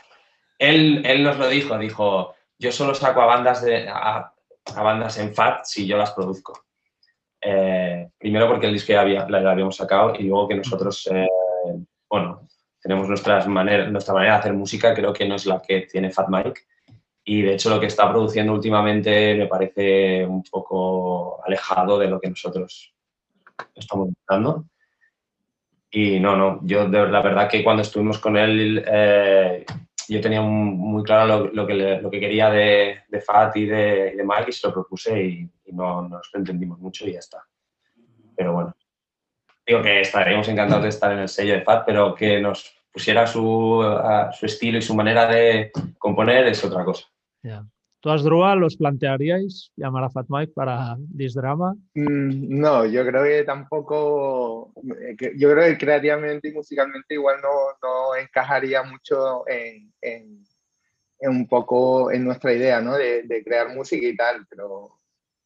[0.60, 4.32] él, él, nos lo dijo, dijo, yo solo saco a bandas, de, a,
[4.76, 6.66] bandas en FAT si yo las produzco.
[7.42, 11.28] Eh, primero porque el disco ya había, la, habíamos sacado y luego que nosotros, eh,
[12.10, 12.48] bueno,
[12.82, 16.12] tenemos nuestras maneras, nuestra manera de hacer música, creo que no es la que tiene
[16.12, 16.62] Fat Mike
[17.24, 22.20] y de hecho lo que está produciendo últimamente me parece un poco alejado de lo
[22.20, 22.94] que nosotros
[23.76, 24.66] estamos buscando.
[25.92, 29.66] Y no, no, yo la verdad que cuando estuvimos con él, eh,
[30.14, 34.24] yo tenía muy claro lo, que, lo que quería de, de Fat y de, de,
[34.24, 37.46] Mike y se lo propuse y, no nos entendimos mucho y ya está.
[38.36, 38.76] Pero bueno,
[39.66, 43.28] digo que estaríamos encantados de estar en el sello de Fat, pero que nos pusiera
[43.28, 43.84] su,
[44.34, 47.06] su estilo y su manera de componer es otra cosa.
[48.02, 51.74] ¿Tú, Asdrúa, los plantearíais llamar a Fat Mike para Disdrama?
[51.96, 57.50] Mm, no, yo creo que tampoco, eh, yo creo que creativamente y musicalmente igual no,
[57.84, 60.46] no encajaría mucho en, en,
[61.20, 62.96] un poco en nuestra idea, ¿no?
[62.96, 64.92] De, de, crear música y tal, pero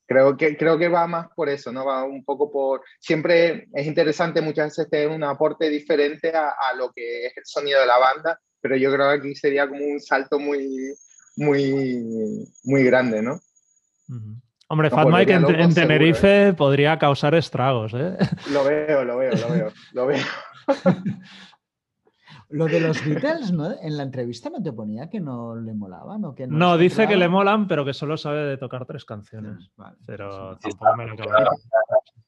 [0.06, 1.86] creo que, creo que va más por eso, ¿no?
[1.86, 6.76] Va un poco por, siempre es interesante muchas veces tener un aporte diferente a, a
[6.76, 9.84] lo que es el sonido de la banda, pero yo creo que aquí sería como
[9.84, 10.94] un salto muy
[11.36, 13.40] muy, muy grande, ¿no?
[14.68, 16.54] Hombre, Fat Mike en, Tenerife ¿eh?
[16.54, 18.18] podría causar estragos, ¿eh?
[18.52, 20.24] Lo veo, lo veo, lo veo, lo veo.
[22.50, 23.72] Lo de los Beatles, ¿no?
[23.82, 26.56] En la entrevista no te ponía que no le molaban o que no.
[26.56, 29.72] No, dice que le molan, pero que solo sabe de tocar tres canciones.
[30.06, 31.16] Pero tampoco me lo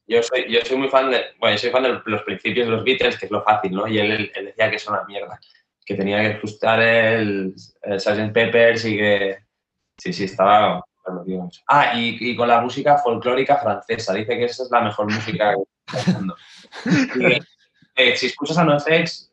[0.08, 2.84] yo soy, yo soy muy fan de, bueno, soy fan de los principios de los
[2.84, 3.86] Beatles, que es lo fácil, ¿no?
[3.86, 5.38] Y él, él decía que es una mierda
[5.86, 8.32] que tenía que ajustar el, el Sgt.
[8.32, 9.38] Peppers y que
[9.96, 10.84] sí, sí, estaba...
[11.68, 14.12] Ah, y, y, con la música folclórica francesa.
[14.12, 16.36] Dice que esa es la mejor música del mundo.
[17.98, 19.32] Eh, si escuchas a NoFX,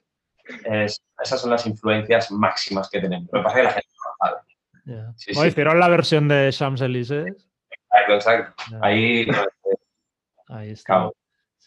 [1.22, 3.28] esas son las influencias máximas que tenemos.
[3.34, 4.42] Me parece que la gente no lo sabe.
[4.86, 5.14] Yeah.
[5.18, 7.28] Sí, hicieron la versión de Champs-Élysées.
[7.28, 8.64] Exacto, exacto.
[8.82, 9.28] Ahí,
[10.48, 11.10] Ahí está.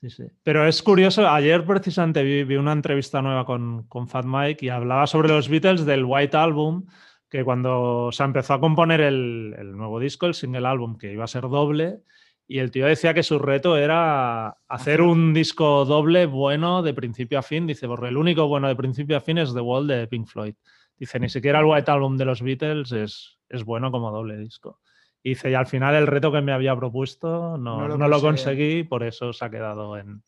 [0.01, 0.25] Sí, sí.
[0.43, 5.07] Pero es curioso, ayer precisamente vi, una entrevista nueva con, con, Fat Mike y hablaba
[5.07, 6.85] sobre los Beatles del White Album,
[7.31, 11.25] que cuando se empezó a componer el, el, nuevo disco, el single álbum, que iba
[11.25, 12.03] a ser doble,
[12.47, 17.39] y el tío decía que su reto era hacer un disco doble bueno de principio
[17.39, 17.67] a fin.
[17.67, 20.55] Dice, porque el único bueno de principio a fin es The Wall de Pink Floyd.
[20.99, 24.79] Dice, ni siquiera el White Album de los Beatles es, es bueno como doble disco.
[25.27, 28.85] Y dice, y al final el reto que me había propuesto no, no, lo, conseguí,
[28.85, 30.23] por eso se ha quedado en,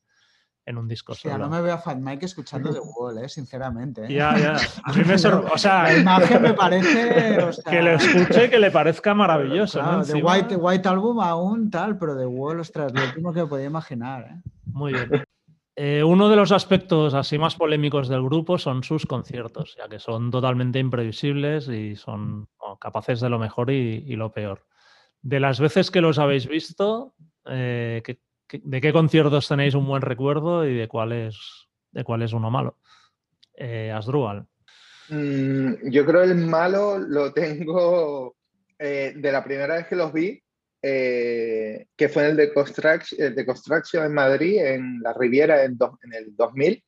[0.67, 1.39] en un disco solo.
[1.39, 3.29] No me veo a Fat Mike escuchando The Wall, ¿eh?
[3.29, 4.07] sinceramente.
[4.07, 4.13] ¿eh?
[4.13, 4.57] Ya, ya.
[4.83, 5.15] A mí me
[5.53, 7.37] O sea, la imagen me parece.
[7.71, 9.81] que lo escuche y que le parezca maravilloso.
[9.81, 10.03] ¿no?
[10.03, 13.67] The White, White Album aún tal, pero The Wall, ostras, lo último que me podía
[13.67, 14.23] imaginar.
[14.23, 14.51] ¿eh?
[14.65, 15.23] Muy bien.
[15.77, 20.01] Eh, uno de los aspectos así más polémicos del grupo son sus conciertos, ya que
[20.01, 22.49] son totalmente imprevisibles y son
[22.81, 24.67] capaces de lo mejor y, y lo peor.
[25.23, 27.15] De las veces que los habéis visto,
[27.47, 28.03] eh,
[28.53, 32.79] ¿de qué conciertos tenéis un buen recuerdo y de cuál es, de cuál uno malo?
[33.55, 34.47] Eh, Asdrúbal.
[35.09, 38.37] Mm, yo creo el malo lo tengo
[38.79, 40.41] eh, de la primera vez que los vi,
[40.83, 46.15] eh, que fue el de, Construction, de Construction en Madrid, en la Riviera en, en
[46.15, 46.85] el 2000.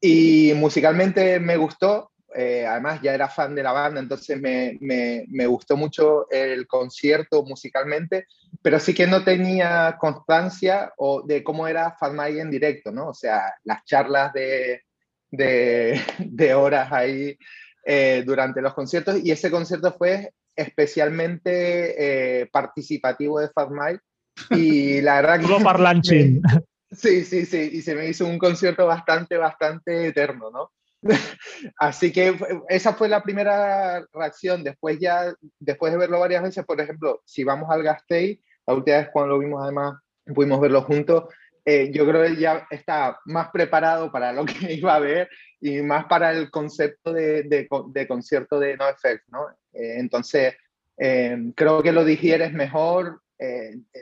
[0.00, 5.24] Y musicalmente me gustó, eh, además ya era fan de la banda, entonces me, me,
[5.28, 8.26] me, gustó mucho el concierto musicalmente,
[8.60, 13.08] pero sí que no tenía constancia o de cómo era Mike en directo, ¿no?
[13.08, 14.82] O sea, las charlas de,
[15.30, 17.38] de, de horas ahí
[17.84, 24.02] eh, durante los conciertos y ese concierto fue especialmente eh, participativo de Mike
[24.50, 25.64] y la verdad que...
[25.64, 26.42] parlanchín.
[26.90, 30.72] Sí, sí, sí, y se me hizo un concierto bastante, bastante eterno, ¿no?
[31.76, 32.36] Así que
[32.68, 34.64] esa fue la primera reacción.
[34.64, 38.98] Después ya, después de verlo varias veces, por ejemplo, si vamos al Gastei, la última
[38.98, 40.00] vez cuando lo vimos además,
[40.34, 41.24] pudimos verlo juntos,
[41.64, 45.28] eh, yo creo que ya está más preparado para lo que iba a ver
[45.60, 49.48] y más para el concepto de, de, concierto de No Effect, ¿no?
[49.72, 50.54] Eh, entonces,
[50.96, 53.20] eh, creo que lo digieres mejor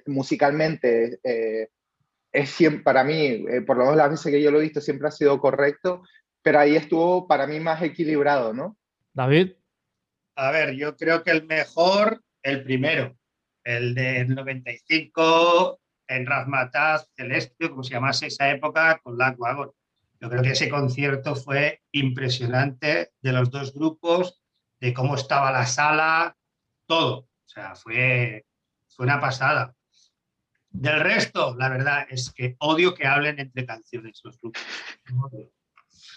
[0.07, 1.19] musicalmente.
[2.33, 5.09] es siempre, para mí, por lo menos las veces que yo lo he visto, siempre
[5.09, 6.03] ha sido correcto
[6.47, 8.79] pero ahí estuvo para mí más equilibrado, ¿no?
[9.13, 9.55] David.
[10.37, 13.19] A ver, yo creo que el mejor, el primero,
[13.65, 19.73] el del 95 en Razmataz Celeste, como se llamase esa época, con Wagon.
[20.21, 24.41] Yo creo que ese concierto fue impresionante de los dos grupos,
[24.79, 26.37] de cómo estaba la sala,
[26.87, 27.23] todo.
[27.23, 28.47] O sea, fue,
[28.87, 29.75] fue una pasada.
[30.71, 34.63] Del resto, la verdad es que odio que hablen entre canciones los grupos.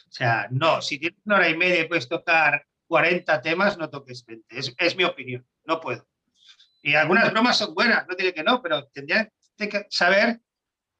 [0.09, 3.89] O sea, no, si tienes una hora y media y puedes tocar 40 temas, no
[3.89, 4.57] toques 20.
[4.77, 6.07] Es, mi opinión, no puedo.
[6.81, 10.39] Y algunas bromas son buenas, no tiene que no, pero tendrían que saber,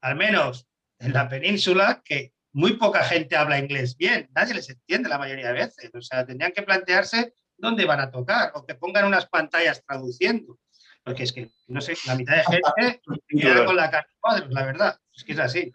[0.02, 0.68] al menos
[1.00, 5.48] en la península, que muy poca gente habla inglés bien, nadie les entiende la mayoría
[5.48, 5.90] de veces.
[5.96, 10.60] O sea, tendrían que plantearse dónde van a tocar o que pongan unas pantallas traduciendo.
[11.04, 14.08] Porque es que, no sé, la mitad de gente queda con la cara
[14.50, 15.00] la verdad.
[15.16, 15.74] Es que es así.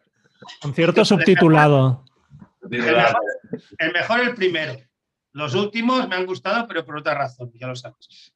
[0.61, 2.05] Concierto subtitulado.
[2.71, 4.75] El mejor el primero.
[5.33, 8.33] Los últimos me han gustado, pero por otra razón, ya lo sabes.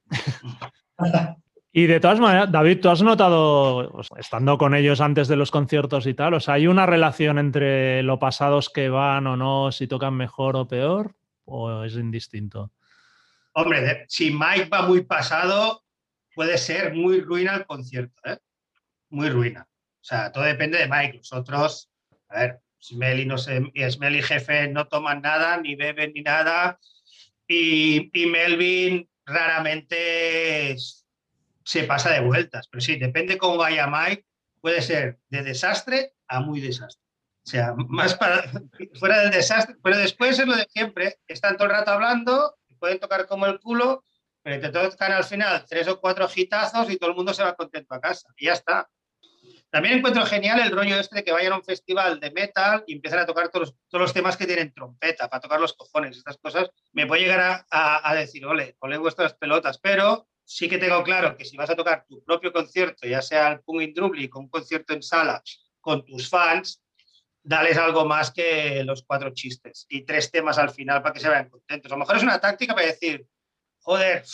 [1.70, 6.06] Y de todas maneras, David, ¿tú has notado, estando con ellos antes de los conciertos
[6.06, 9.86] y tal, o sea, ¿hay una relación entre lo pasados que van o no, si
[9.86, 11.14] tocan mejor o peor,
[11.44, 12.72] o es indistinto?
[13.52, 15.84] Hombre, si Mike va muy pasado,
[16.34, 18.38] puede ser muy ruina el concierto, ¿eh?
[19.10, 19.68] Muy ruina.
[19.70, 21.18] O sea, todo depende de Mike.
[21.18, 21.90] Nosotros,
[22.28, 23.60] a ver, Smelly, no sé,
[23.90, 26.78] Smelly jefe no toman nada, ni beben ni nada.
[27.46, 30.76] Y, y Melvin raramente
[31.64, 32.68] se pasa de vueltas.
[32.68, 34.24] Pero sí, depende cómo vaya Mike,
[34.60, 37.04] puede ser de desastre a muy desastre.
[37.44, 38.44] O sea, más para
[38.94, 43.00] fuera del desastre, pero después es lo de siempre, están todo el rato hablando, pueden
[43.00, 44.04] tocar como el culo,
[44.42, 47.56] pero te tocan al final tres o cuatro gitazos y todo el mundo se va
[47.56, 48.28] contento a casa.
[48.36, 48.88] Y ya está.
[49.70, 52.94] También encuentro genial el rollo este de que vayan a un festival de metal y
[52.94, 56.38] empiezan a tocar todos, todos los temas que tienen trompeta, para tocar los cojones, estas
[56.38, 56.70] cosas.
[56.92, 61.36] Me puede llegar a, a, decir, ole, ole vuestras pelotas, pero sí que tengo claro
[61.36, 63.94] que si vas a tocar tu propio concierto, ya sea el Pung in
[64.30, 65.42] con un concierto en sala
[65.80, 66.82] con tus fans,
[67.42, 71.28] dales algo más que los cuatro chistes y tres temas al final para que se
[71.28, 71.92] vean contentos.
[71.92, 73.26] A lo mejor es una táctica para decir,
[73.80, 74.24] joder,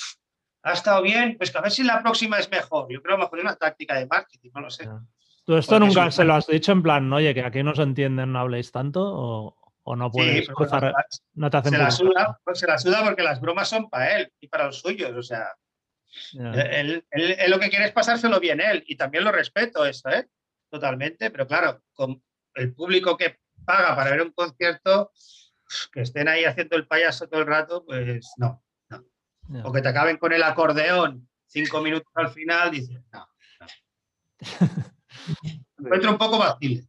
[0.63, 2.87] ha estado bien, pues a ver si la próxima es mejor.
[2.91, 4.89] Yo creo que a lo mejor es una táctica de marketing, no lo sé.
[5.45, 8.33] ¿Tú esto nunca se lo has dicho en plan, oye, que aquí no se entienden,
[8.33, 9.55] no habléis tanto?
[9.85, 10.95] ¿O, no puedes cruzar?
[11.35, 14.17] No te hacen se, la suda, pues se la suda porque las bromas son para
[14.17, 15.13] él y para los suyos.
[15.15, 15.53] O sea,
[16.33, 17.05] él,
[17.49, 20.27] lo que quiere es pasárselo bien él y también lo respeto eso, ¿eh?
[20.71, 22.23] Totalmente, pero claro, con
[22.55, 25.13] el público que paga para ver un concierto,
[25.93, 28.65] que estén ahí haciendo el payaso todo el rato, pues no.
[28.89, 29.05] no.
[29.65, 33.29] O que te acaben con el acordeón cinco minutos al final, dices, no.
[33.61, 33.67] no.
[35.79, 36.85] encuentro un poco vacile.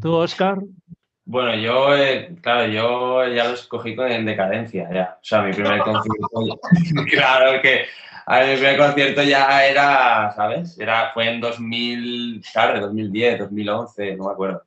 [0.00, 0.58] ¿Tú, Oscar?
[1.24, 5.18] Bueno, yo, eh, claro, yo ya lo escogí en decadencia, ya.
[5.20, 6.60] O sea, mi primer concierto,
[7.10, 7.84] claro que
[8.30, 10.78] a ver, mi primer concierto ya era, ¿sabes?
[10.78, 14.64] Era, fue en 2000, claro, 2010, 2011, no me acuerdo.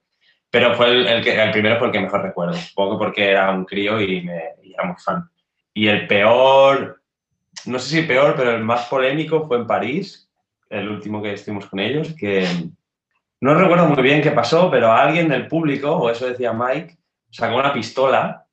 [0.49, 3.30] Pero fue el, el, que, el primero fue el que mejor recuerdo, un poco porque
[3.30, 5.30] era un crío y, me, y era muy fan.
[5.76, 7.03] Y el peor,
[7.68, 10.31] no sé si peor, pero el más polémico fue en París,
[10.72, 12.47] el último que estuvimos con ellos, que
[13.41, 16.97] no recuerdo muy bien qué pasó, pero alguien del público, o eso decía Mike,
[17.30, 18.45] sacó una pistola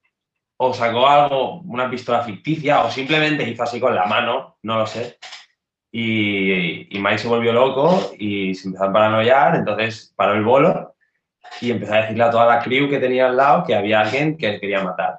[0.57, 4.87] o sacó algo, una pistola ficticia, o simplemente hizo así con la mano, no lo
[4.87, 5.19] sé.
[5.93, 10.95] Y, Mike se volvió loco y se empezó a paranoiar, entonces paró el bolo
[11.61, 14.37] y empezó a decirle a toda la crew que tenía al lado que había alguien
[14.37, 15.19] que quería matar.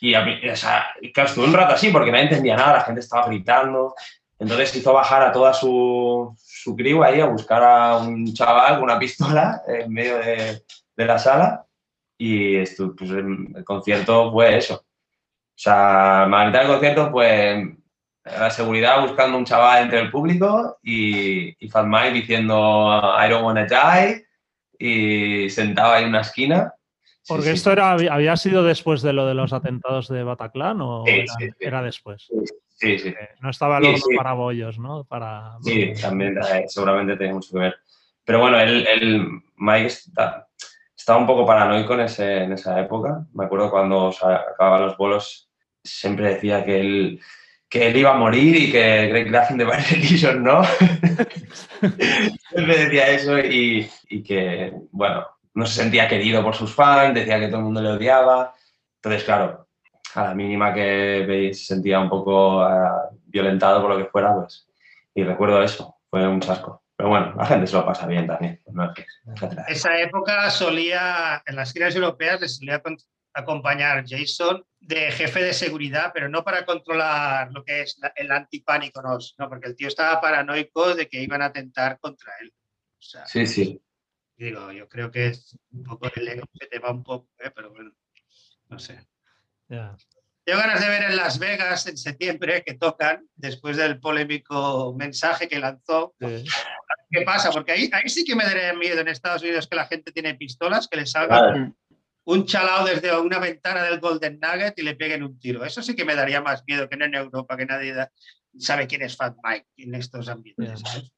[0.00, 3.26] Y, o sea, claro, estuvo un rato así porque nadie entendía nada, la gente estaba
[3.26, 3.94] gritando.
[4.38, 8.84] Entonces hizo bajar a toda su, su crew ahí a buscar a un chaval con
[8.84, 10.62] una pistola en medio de,
[10.96, 11.64] de la sala
[12.16, 14.74] y esto, pues, el, concierto fue eso.
[14.74, 17.66] O sea, la mitad del concierto pues
[18.24, 23.44] la seguridad buscando un chaval entre el público y, y Fat Mike diciendo I don't
[23.44, 24.26] wanna die
[24.78, 26.74] y sentado ahí en una esquina
[27.28, 31.04] porque sí, esto era, había sido después de lo de los atentados de Bataclan o
[31.06, 32.28] sí, era, sí, era, después.
[32.78, 33.08] Sí, sí.
[33.08, 35.04] Eh, no estaba el horno para bollos, ¿no?
[35.04, 35.58] Para...
[35.62, 37.76] Sí, también eh, seguramente mucho que ver.
[38.24, 39.26] Pero bueno, el, el
[39.56, 40.46] Mike está,
[40.96, 43.26] estaba un poco paranoico en, ese, en esa época.
[43.32, 45.50] Me acuerdo cuando o sea, acababan los bolos,
[45.82, 47.20] siempre decía que él,
[47.68, 50.62] que él iba a morir y que Greg Graffin de Barry no.
[52.48, 57.40] siempre decía eso y, y que, bueno, no se sentía querido por sus fans, decía
[57.40, 58.54] que todo el mundo le odiaba.
[58.96, 59.67] Entonces, claro,
[60.14, 64.34] a la mínima que veis se sentía un poco uh, violentado por lo que fuera,
[64.34, 64.68] pues.
[65.14, 66.84] Y recuerdo eso, fue un chasco.
[66.96, 68.60] Pero bueno, la gente se lo pasa bien también.
[68.72, 68.92] ¿no?
[69.68, 72.82] Esa época solía, en las giras europeas, les solía
[73.34, 79.00] acompañar Jason de jefe de seguridad, pero no para controlar lo que es el antipánico,
[79.00, 82.52] no, no, porque el tío estaba paranoico de que iban a atentar contra él.
[82.98, 83.80] O sea, sí, sí.
[84.36, 87.50] Digo, yo creo que es un poco el ego que te va un poco, ¿eh?
[87.54, 87.92] pero bueno,
[88.68, 89.06] no sé.
[89.68, 89.96] Yeah.
[90.48, 95.46] Tengo ganas de ver en Las Vegas en septiembre que tocan, después del polémico mensaje
[95.46, 96.14] que lanzó.
[96.18, 96.42] Sí.
[97.10, 97.50] ¿Qué pasa?
[97.50, 100.36] Porque ahí, ahí sí que me daría miedo en Estados Unidos que la gente tiene
[100.36, 101.72] pistolas, que les salga vale.
[102.24, 105.66] un chalao desde una ventana del Golden Nugget y le peguen un tiro.
[105.66, 108.10] Eso sí que me daría más miedo que no en Europa, que nadie da,
[108.58, 110.80] sabe quién es Fat Mike en estos ambientes.
[110.80, 111.12] ¿sabes?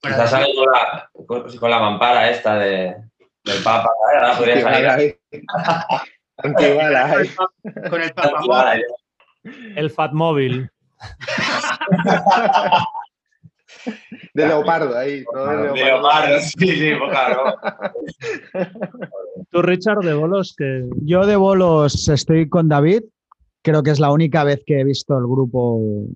[0.00, 2.96] Quizás sale con la, con, con la mampara esta de,
[3.44, 3.90] del Papa.
[4.14, 4.36] ¿eh?
[4.38, 5.20] Podría salir.
[6.42, 7.24] Antibala.
[7.88, 8.76] Con el Papa.
[9.76, 10.68] El Fat Móvil.
[14.34, 15.24] De leopardo, ahí.
[15.74, 16.38] de leopardo.
[16.40, 17.56] sí, sí, pues claro.
[19.50, 20.84] Tú, Richard, de bolos, que.
[21.02, 23.02] Yo de bolos estoy con David.
[23.62, 26.08] Creo que es la única vez que he visto el grupo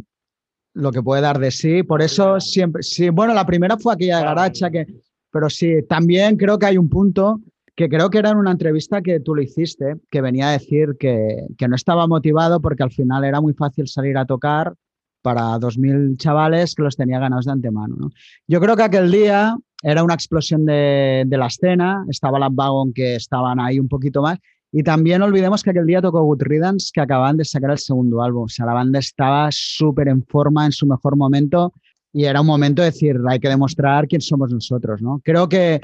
[0.74, 1.82] lo que puede dar de sí.
[1.82, 2.82] Por eso siempre.
[2.82, 4.86] Sí, bueno, la primera fue aquella de Garacha, que,
[5.30, 7.40] pero sí, también creo que hay un punto
[7.76, 10.96] que creo que era en una entrevista que tú lo hiciste, que venía a decir
[10.98, 14.74] que, que no estaba motivado porque al final era muy fácil salir a tocar
[15.22, 17.96] para 2.000 chavales que los tenía ganados de antemano.
[17.98, 18.10] ¿no?
[18.46, 22.92] Yo creo que aquel día era una explosión de, de la escena, estaba la Wagon
[22.92, 24.38] que estaban ahí un poquito más,
[24.76, 28.20] y también olvidemos que aquel día tocó Good Riddance, que acababan de sacar el segundo
[28.20, 28.44] álbum.
[28.44, 31.72] O sea, la banda estaba súper en forma, en su mejor momento,
[32.12, 35.20] y era un momento de decir, hay que demostrar quién somos nosotros, ¿no?
[35.22, 35.80] Creo que...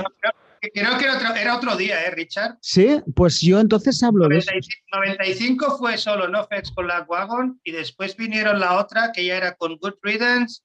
[0.60, 1.04] Creo que
[1.40, 2.58] era otro, día, ¿eh, Richard?
[2.60, 7.58] Sí, pues yo entonces hablo 95, de 95 fue solo No Fex con la Wagon
[7.64, 10.62] y después vinieron la otra que ya era con Good Riddance,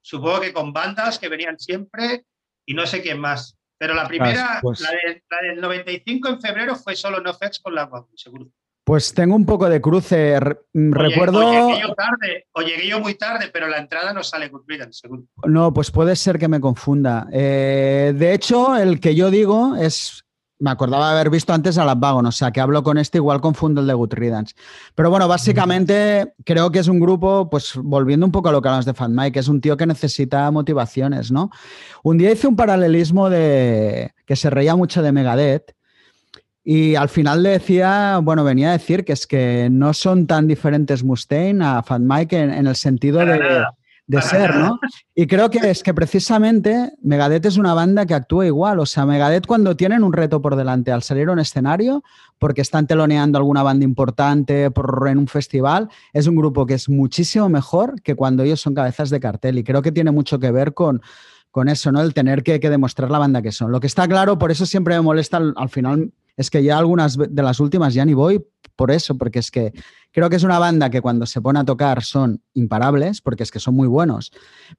[0.00, 2.24] supongo que con bandas que venían siempre
[2.64, 3.58] y no sé quién más.
[3.76, 7.74] Pero la primera, pues la, la, del 95 en febrero fue solo No Fex con
[7.74, 8.50] la Wagon, seguro.
[8.84, 10.38] Pues tengo un poco de cruce.
[10.74, 11.38] Mm, recuerdo.
[11.38, 14.86] O llegué, yo tarde, o llegué yo muy tarde, pero la entrada no sale cumplida,
[14.92, 15.24] seguro.
[15.46, 17.26] No, pues puede ser que me confunda.
[17.32, 20.20] Eh, de hecho, el que yo digo es.
[20.60, 23.18] Me acordaba de haber visto antes a las Vagon, o sea que hablo con este,
[23.18, 24.54] igual confundo el de Good Riddance.
[24.94, 28.68] Pero bueno, básicamente creo que es un grupo, pues volviendo un poco a lo que
[28.68, 31.50] hablamos de Fan Mike, es un tío que necesita motivaciones, ¿no?
[32.04, 35.74] Un día hice un paralelismo de que se reía mucho de Megadeth
[36.64, 40.46] y al final le decía, bueno, venía a decir que es que no son tan
[40.46, 43.38] diferentes Mustaine a Fat Mike en, el sentido de,
[44.06, 44.78] de ser, ¿no?
[45.14, 48.80] Y creo que es que precisamente Megadeth es una banda que actúa igual.
[48.80, 52.02] O sea, Megadeth cuando tienen un reto por delante al salir a un escenario,
[52.38, 56.88] porque están teloneando alguna banda importante por, en un festival, es un grupo que es
[56.88, 59.58] muchísimo mejor que cuando ellos son cabezas de cartel.
[59.58, 61.02] Y creo que tiene mucho que ver con,
[61.50, 62.00] con eso, ¿no?
[62.00, 63.70] El tener que, demostrar la banda que son.
[63.70, 67.16] Lo que está claro, por eso siempre me molesta al final es que ya algunas
[67.16, 68.44] de las últimas ya ni voy
[68.76, 69.72] por eso, porque es que
[70.10, 73.50] creo que es una banda que cuando se pone a tocar son imparables, porque es
[73.50, 74.32] que son muy buenos,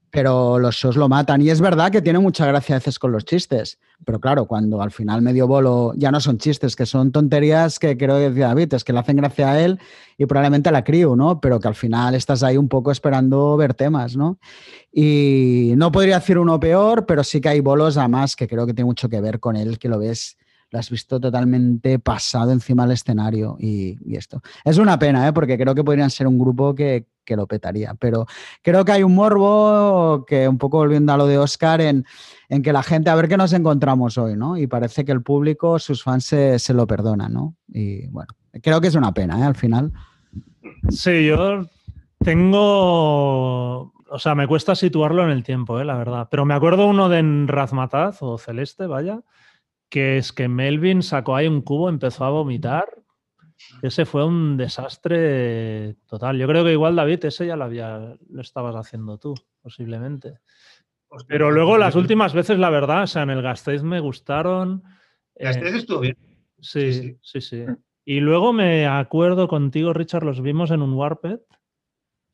[0.10, 1.42] pero los shows lo matan.
[1.42, 4.82] Y es verdad que tiene mucha gracia a veces con los chistes, pero claro, cuando
[4.82, 8.48] al final medio bolo ya no son chistes, que son tonterías que creo que decía
[8.48, 9.80] David, es que le hacen gracia a él
[10.18, 11.40] y probablemente a la crew, ¿no?
[11.40, 14.40] Pero que al final estás ahí un poco esperando ver temas, ¿no?
[14.92, 18.74] Y no podría decir uno peor, pero sí que hay bolos además que creo que
[18.74, 20.38] tiene mucho que ver con él, que lo ves
[20.72, 24.42] lo has visto totalmente pasado encima del escenario y, esto.
[24.64, 25.34] Es una pena, ¿eh?
[25.34, 28.28] porque creo que podrían ser un grupo que, lo petaría, pero
[28.62, 32.06] creo que hay un morbo que un poco volviendo a lo de Oscar en,
[32.50, 34.58] en, que la gente, a ver qué nos encontramos hoy, ¿no?
[34.58, 37.56] Y parece que el público, sus fans se, se lo perdonan, ¿no?
[37.68, 38.28] Y bueno,
[38.62, 39.44] creo que es una pena, ¿eh?
[39.44, 39.92] Al final.
[40.90, 41.66] Sí, yo
[42.20, 45.86] tengo o sea, me cuesta situarlo en el tiempo, ¿eh?
[45.86, 46.28] la verdad.
[46.30, 49.22] Pero me acuerdo uno de Razmataz o Celeste, vaya,
[49.96, 52.86] que es que Melvin sacó ahí un cubo, empezó a vomitar.
[53.82, 56.38] Ese fue un desastre total.
[56.38, 60.40] Yo creo que igual, David, ese ya lo, había, lo estabas haciendo tú, posiblemente.
[61.30, 64.84] Pero luego las últimas veces, la verdad, o sea, en el Gasteiz me gustaron.
[65.34, 66.18] Gasteiz eh, estuvo bien.
[66.60, 67.64] Sí, sí, sí,
[68.04, 71.40] Y luego me acuerdo contigo, Richard, los vimos en un Warped,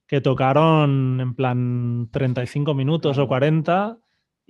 [0.08, 4.01] que tocaron en plan 35 minutos o 40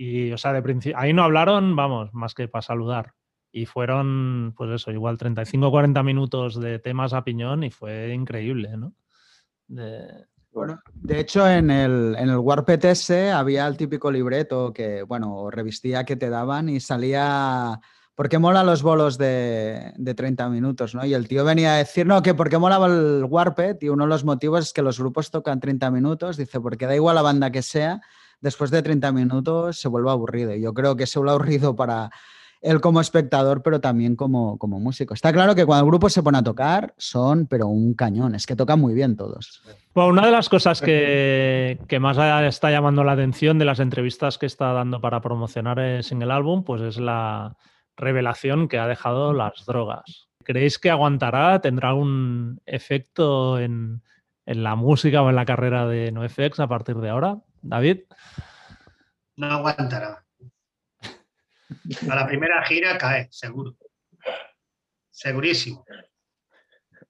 [0.02, 3.14] y, o sea, de principio, ahí no hablaron, vamos, más que para saludar.
[3.52, 8.12] Y fueron, pues eso, igual 35 o 40 minutos de temas a piñón y fue
[8.12, 8.94] increíble, ¿no?
[9.68, 10.26] De...
[10.52, 12.84] Bueno, de hecho, en el, en el Warped
[13.32, 17.80] había el típico libreto que, bueno, revistía que te daban y salía.
[18.16, 20.96] ¿Por qué mola los bolos de, de 30 minutos?
[20.96, 21.06] ¿no?
[21.06, 24.06] Y el tío venía a decir, no, que por qué molaba el Warped y uno
[24.06, 26.38] de los motivos es que los grupos tocan 30 minutos.
[26.38, 28.02] Dice, porque da igual la banda que sea,
[28.42, 30.54] después de 30 minutos se vuelve aburrido.
[30.56, 32.10] Yo creo que se vuelve aburrido para
[32.62, 35.14] él como espectador, pero también como, como músico.
[35.14, 38.46] Está claro que cuando el grupo se pone a tocar, son, pero un cañón, es
[38.46, 39.64] que tocan muy bien todos.
[39.96, 44.38] Bueno, una de las cosas que, que, más está llamando la atención de las entrevistas
[44.38, 47.58] que está dando para promocionar en el álbum, pues es la
[47.98, 50.30] revelación que ha dejado las drogas.
[50.44, 51.62] ¿Creéis que aguantará?
[51.62, 54.02] ¿Tendrá algún efecto en,
[54.46, 57.38] en la música o en la carrera de NoFX a partir de ahora?
[57.62, 58.02] David.
[59.36, 60.26] No aguantará.
[62.10, 63.78] A la primera gira cae, seguro.
[65.10, 65.86] Segurísimo.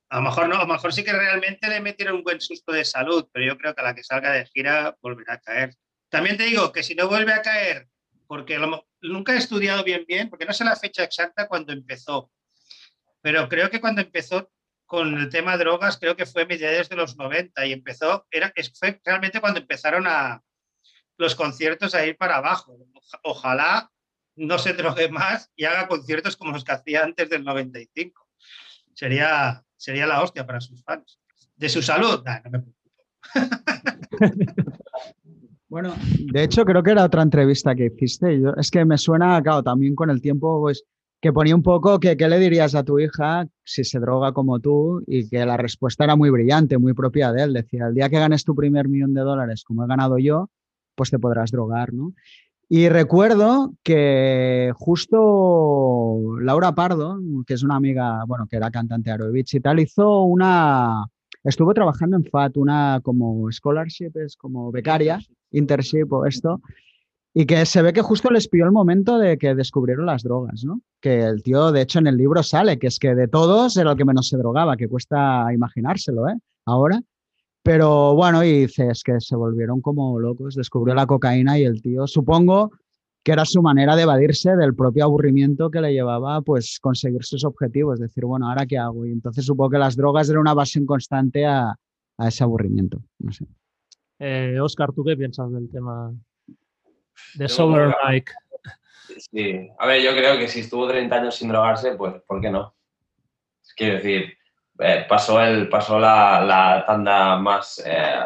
[0.09, 2.73] A lo mejor no, a lo mejor sí que realmente le metieron un buen susto
[2.73, 5.75] de salud, pero yo creo que a la que salga de gira volverá a caer.
[6.09, 7.87] También te digo que si no vuelve a caer,
[8.27, 8.59] porque
[9.01, 12.29] nunca he estudiado bien bien, porque no sé la fecha exacta cuando empezó,
[13.21, 14.51] pero creo que cuando empezó
[14.91, 18.99] con el tema drogas, creo que fue mediados de los 90 y empezó, era, fue
[19.05, 20.43] realmente cuando empezaron a,
[21.17, 22.77] los conciertos a ir para abajo.
[23.23, 23.89] Ojalá
[24.35, 28.27] no se drogue más y haga conciertos como los que hacía antes del 95.
[28.93, 31.21] Sería, sería la hostia para sus fans.
[31.55, 32.77] De su salud, no me preocupo.
[35.69, 35.95] Bueno,
[36.33, 38.41] de hecho creo que era otra entrevista que hiciste.
[38.41, 40.83] Yo, es que me suena, claro, también con el tiempo, pues
[41.21, 44.59] que ponía un poco que qué le dirías a tu hija si se droga como
[44.59, 47.53] tú y que la respuesta era muy brillante, muy propia de él.
[47.53, 50.49] Decía, el día que ganes tu primer millón de dólares como he ganado yo,
[50.95, 52.13] pues te podrás drogar, ¿no?
[52.67, 59.45] Y recuerdo que justo Laura Pardo, que es una amiga, bueno, que era cantante de
[59.45, 61.05] y tal, hizo una,
[61.43, 65.19] estuvo trabajando en FAT, una como scholarship, es como becaria,
[65.51, 66.61] internship o esto,
[67.33, 70.63] y que se ve que justo les pilló el momento de que descubrieron las drogas,
[70.65, 70.81] ¿no?
[70.99, 73.91] Que el tío, de hecho, en el libro sale, que es que de todos era
[73.91, 76.35] el que menos se drogaba, que cuesta imaginárselo, ¿eh?
[76.65, 77.01] Ahora.
[77.63, 82.07] Pero bueno, y dices que se volvieron como locos, descubrió la cocaína y el tío,
[82.07, 82.71] supongo
[83.23, 87.43] que era su manera de evadirse del propio aburrimiento que le llevaba pues conseguir sus
[87.43, 89.05] objetivos, decir, bueno, ¿ahora qué hago?
[89.05, 91.75] Y entonces supongo que las drogas eran una base constante a,
[92.17, 93.45] a ese aburrimiento, no sé.
[94.17, 96.11] Eh, Oscar, ¿tú qué piensas del tema
[97.35, 98.31] de Sober Mike?
[99.17, 102.49] Sí, a ver, yo creo que si estuvo 30 años sin drogarse, pues ¿por qué
[102.49, 102.73] no?
[103.75, 104.37] Quiero decir,
[104.79, 108.19] eh, pasó, el, pasó la, la tanda más eh,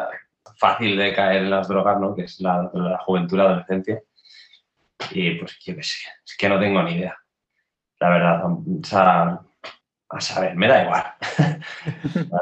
[0.56, 2.14] fácil de caer en las drogas, ¿no?
[2.14, 4.02] Que es la, la juventud, la adolescencia.
[5.10, 7.16] Y pues yo qué sé, es que no tengo ni idea.
[8.00, 9.40] La verdad, o sea,
[10.08, 11.04] a saber, me da igual.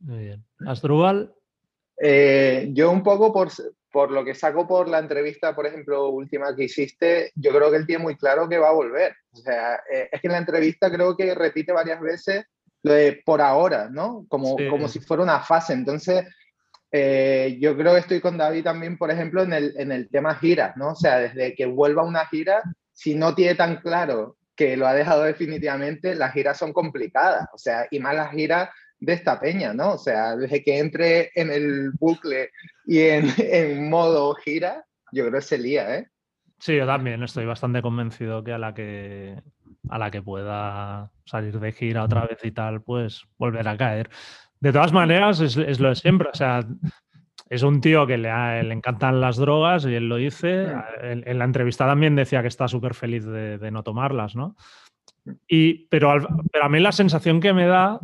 [0.00, 0.44] Muy bien.
[0.66, 1.34] Asdrúbal,
[2.00, 3.50] eh, yo un poco por,
[3.94, 7.76] por lo que saco por la entrevista, por ejemplo, última que hiciste, yo creo que
[7.76, 9.14] él tiene muy claro que va a volver.
[9.30, 12.44] O sea, eh, es que en la entrevista creo que repite varias veces
[12.82, 14.26] lo de por ahora, ¿no?
[14.28, 14.66] Como, Sí.
[14.68, 15.74] como si fuera una fase.
[15.74, 16.26] Entonces,
[16.90, 20.34] eh, yo creo que estoy con David también, por ejemplo, en el, en el tema
[20.34, 20.88] giras, ¿no?
[20.88, 24.94] O sea, desde que vuelva una gira, si no tiene tan claro que lo ha
[24.94, 27.46] dejado definitivamente, las giras son complicadas.
[27.52, 28.70] O sea, y más las giras
[29.04, 29.92] de esta peña, ¿no?
[29.94, 32.50] O sea, desde que entre en el bucle
[32.86, 36.08] y en, en modo gira, yo creo que se lía, ¿eh?
[36.58, 39.36] Sí, yo también estoy bastante convencido que a la que
[39.90, 44.08] a la que pueda salir de gira otra vez y tal, pues volverá a caer.
[44.60, 46.28] De todas maneras, es, es lo de siempre.
[46.32, 46.64] O sea,
[47.50, 50.68] es un tío que le, ha- le encantan las drogas y él lo dice.
[51.02, 54.56] En, en la entrevista también decía que está súper feliz de, de no tomarlas, ¿no?
[55.46, 58.00] Y, pero, al- pero a mí la sensación que me da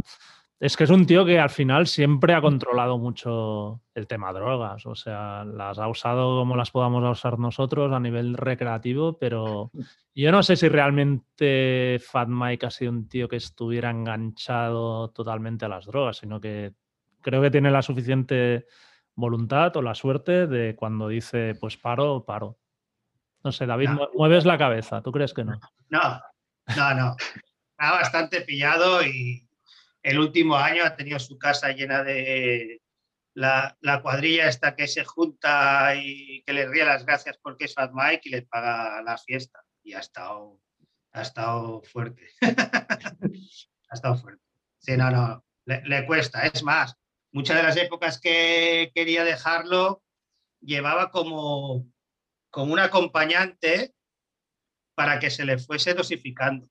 [0.60, 4.84] es que es un tío que al final siempre ha controlado mucho el tema drogas.
[4.86, 9.70] O sea, las ha usado como las podamos usar nosotros a nivel recreativo, pero
[10.14, 15.64] yo no sé si realmente Fat Mike ha sido un tío que estuviera enganchado totalmente
[15.64, 16.74] a las drogas, sino que
[17.22, 18.66] creo que tiene la suficiente
[19.14, 22.58] voluntad o la suerte de cuando dice, pues paro, paro.
[23.42, 23.94] No sé, David, No.
[23.94, 25.58] mu- mueves la cabeza, ¿tú crees que no?
[25.88, 26.20] No,
[26.76, 27.16] no, no.
[27.18, 29.46] Está bastante pillado y
[30.02, 32.82] el último año ha tenido su casa llena de
[33.34, 37.74] la, la cuadrilla esta que se junta y que le ríe las gracias porque es
[37.74, 39.62] Fat Mike y le paga la fiesta.
[39.82, 40.60] Y ha estado,
[41.12, 42.30] ha estado fuerte.
[42.40, 44.42] ha estado fuerte.
[44.78, 46.46] Sí, no, no, le, le cuesta.
[46.46, 46.94] Es más,
[47.32, 50.02] muchas de las épocas que quería dejarlo
[50.60, 51.86] llevaba como,
[52.50, 53.94] como un acompañante
[54.94, 56.68] para que se le fuese dosificando.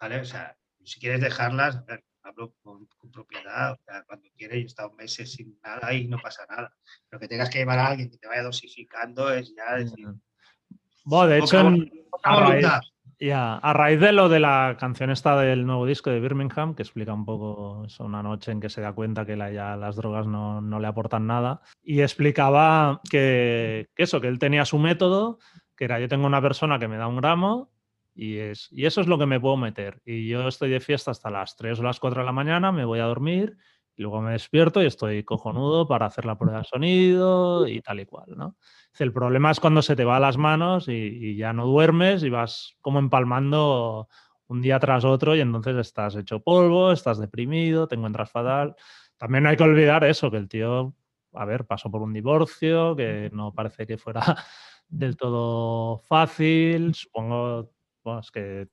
[0.00, 0.20] ¿vale?
[0.20, 0.56] O sea,
[0.88, 1.84] si quieres dejarlas,
[2.22, 6.08] hablo con, con propiedad, o sea, cuando quieres, yo he estado meses sin nada y
[6.08, 6.72] no pasa nada.
[7.08, 10.06] Pero que tengas que llevar a alguien que te vaya dosificando es ya decir,
[11.04, 11.90] Bueno, de hecho, en-
[12.22, 12.66] a raíz-.
[13.20, 16.82] Ya, a raíz de lo de la canción esta del nuevo disco de Birmingham, que
[16.82, 19.96] explica un poco eso, una noche en que se da cuenta que la- ya las
[19.96, 24.78] drogas no, no le aportan nada, y explicaba que, que eso, que él tenía su
[24.78, 25.38] método,
[25.76, 27.72] que era yo tengo una persona que me da un gramo
[28.18, 30.02] y, es, y eso es lo que me puedo meter.
[30.04, 32.84] Y yo estoy de fiesta hasta las 3 o las 4 de la mañana, me
[32.84, 33.56] voy a dormir
[33.94, 38.00] y luego me despierto y estoy cojonudo para hacer la prueba de sonido y tal
[38.00, 38.56] y cual, ¿no?
[38.98, 42.24] El problema es cuando se te va a las manos y, y ya no duermes
[42.24, 44.08] y vas como empalmando
[44.48, 48.74] un día tras otro y entonces estás hecho polvo, estás deprimido, te encuentras fatal.
[49.16, 50.92] También hay que olvidar eso, que el tío,
[51.34, 54.22] a ver, pasó por un divorcio, que no parece que fuera
[54.88, 56.94] del todo fácil.
[56.94, 57.77] Supongo
[58.08, 58.68] bueno, es que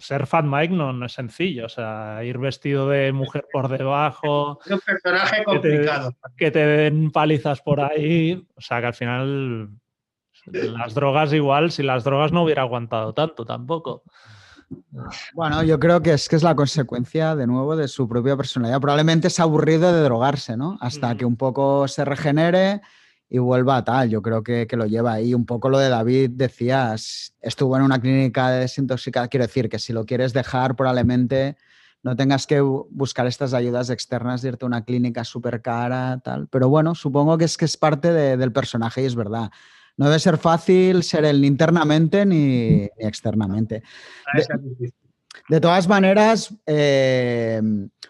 [0.00, 1.66] ser Fat Mike no, no es sencillo.
[1.66, 6.14] O sea, ir vestido de mujer por debajo, Es un personaje complicado.
[6.36, 8.46] que te den palizas por ahí.
[8.56, 9.70] O sea, que al final
[10.46, 14.02] las drogas igual, si las drogas no hubiera aguantado tanto tampoco.
[15.34, 18.80] Bueno, yo creo que es que es la consecuencia, de nuevo, de su propia personalidad.
[18.80, 20.78] Probablemente es aburrido de drogarse, ¿no?
[20.80, 21.16] Hasta Ujú.
[21.16, 22.80] que un poco se regenere
[23.30, 24.10] y vuelva a tal.
[24.10, 25.32] Yo creo que, que, lo lleva ahí.
[25.32, 29.28] Un poco lo de David, decías, estuvo en una clínica de desintoxicación.
[29.28, 31.56] Quiero decir que si lo quieres dejar, probablemente
[32.02, 36.48] no tengas que buscar estas ayudas externas, de irte a una clínica súper cara, tal.
[36.48, 39.50] Pero bueno, supongo que es que es parte de, del personaje y es verdad.
[39.96, 43.82] No debe ser fácil ser él ni internamente ni, ni externamente.
[44.34, 44.92] De,
[45.50, 47.60] de todas maneras, eh,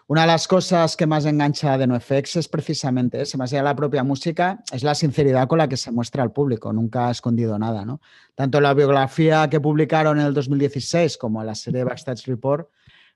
[0.05, 3.65] una de las cosas que más engancha de NoFX es precisamente ese, más allá de
[3.65, 7.11] la propia música, es la sinceridad con la que se muestra al público, nunca ha
[7.11, 7.83] escondido nada.
[7.83, 7.99] ¿no?
[8.35, 12.69] Tanto la biografía que publicaron en el 2016 como la serie Backstage Report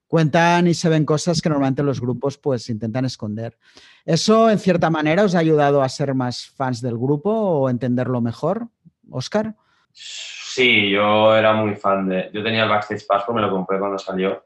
[0.07, 3.59] cuentan y se ven cosas que normalmente los grupos pues intentan esconder.
[4.05, 8.21] ¿Eso en cierta manera os ha ayudado a ser más fans del grupo o entenderlo
[8.21, 8.69] mejor,
[9.11, 9.55] Oscar?
[10.55, 12.29] Sí, yo era muy fan de...
[12.31, 14.45] Yo tenía el Backstage Passport, me lo compré cuando salió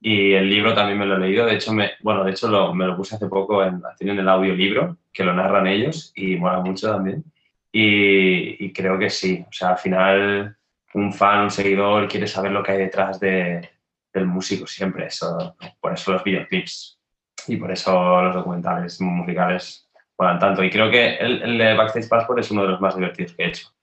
[0.00, 1.46] y el libro también me lo he leído.
[1.46, 4.28] De hecho, me, bueno, de hecho lo, me lo puse hace poco, en, tienen el
[4.28, 7.22] audiolibro que lo narran ellos y mola mucho también.
[7.70, 10.56] Y, y creo que sí, o sea, al final
[10.94, 13.70] un fan, un seguidor quiere saber lo que hay detrás de,
[14.12, 15.06] del músico siempre.
[15.06, 16.98] Eso, por eso los videoclips
[17.46, 19.88] y por eso los documentales musicales
[20.18, 20.64] molan tanto.
[20.64, 23.48] Y creo que el, el Backstage Passport es uno de los más divertidos que he
[23.48, 23.75] hecho.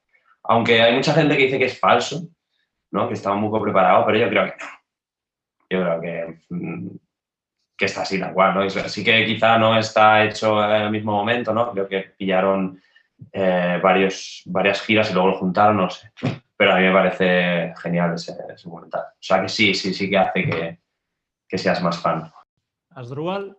[0.44, 2.28] Aunque hay mucha gente que dice que es falso,
[2.92, 3.08] ¿no?
[3.08, 4.70] que estaba un poco preparado, pero yo creo que no.
[5.70, 6.90] Yo creo que, mm,
[7.78, 8.56] que está así tal cual.
[8.56, 8.62] ¿no?
[8.62, 11.72] Así que quizá no está hecho en el mismo momento, ¿no?
[11.72, 12.82] creo que pillaron
[13.32, 16.12] eh, varios, varias giras y luego lo juntaron, no sé
[16.64, 19.02] pero a mí me parece genial ese, ese documental.
[19.02, 20.80] O sea que sí, sí, sí que hace que,
[21.46, 22.32] que seas más fan.
[22.92, 23.58] ¿Asdrúbal?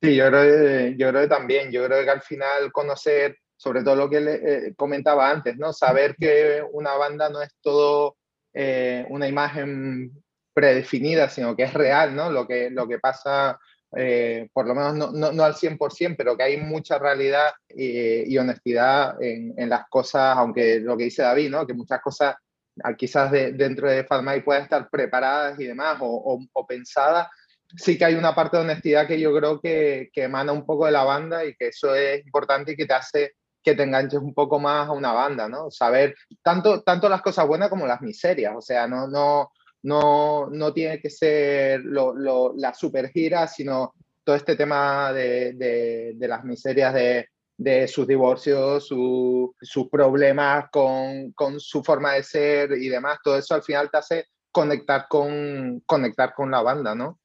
[0.00, 1.70] Sí, yo creo, yo creo que también.
[1.70, 5.72] Yo creo que al final conocer, sobre todo lo que le, eh, comentaba antes, ¿no?
[5.74, 8.16] Saber que una banda no es todo
[8.54, 10.12] eh, una imagen
[10.54, 12.30] predefinida, sino que es real, ¿no?
[12.30, 13.58] Lo que, lo que pasa
[13.96, 18.36] eh, por lo menos no, no, no, al 100%, pero que hay mucha realidad y,
[18.36, 21.66] honestidad en, en, las cosas, aunque lo que dice David, ¿no?
[21.66, 22.36] que muchas cosas
[22.84, 27.28] ah, quizás de, dentro de Fatmai puedan estar preparadas y demás o, o, o, pensadas,
[27.76, 30.84] sí que hay una parte de honestidad que yo creo que, que, emana un poco
[30.84, 34.20] de la banda y que eso es importante y que te hace que te enganches
[34.20, 35.70] un poco más a una banda, ¿no?
[35.70, 39.50] Saber tanto, tanto las cosas buenas como las miserias, o sea, no, no,
[39.82, 43.94] no, no tiene que ser lo, lo, la super gira, sino
[44.24, 50.66] todo este tema de, de, de las miserias de, de, sus divorcios, su, sus problemas
[50.70, 55.06] con, con, su forma de ser y demás, todo eso al final te hace conectar
[55.08, 57.20] con, conectar con la banda, ¿no?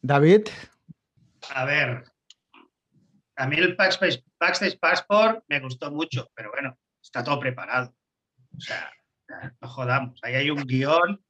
[0.00, 0.48] David.
[1.54, 2.04] A ver,
[3.36, 7.94] a mí el Backstage, Backstage Passport me gustó mucho, pero bueno, está todo preparado.
[8.56, 8.92] O sea,
[9.60, 11.24] no jodamos, ahí hay un guion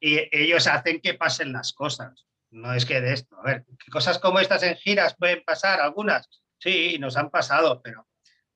[0.00, 2.26] y ellos hacen que pasen las cosas.
[2.50, 3.36] No es que de esto.
[3.38, 6.26] A ver, cosas como estas en giras pueden pasar, algunas.
[6.58, 8.08] Sí, nos han pasado, pero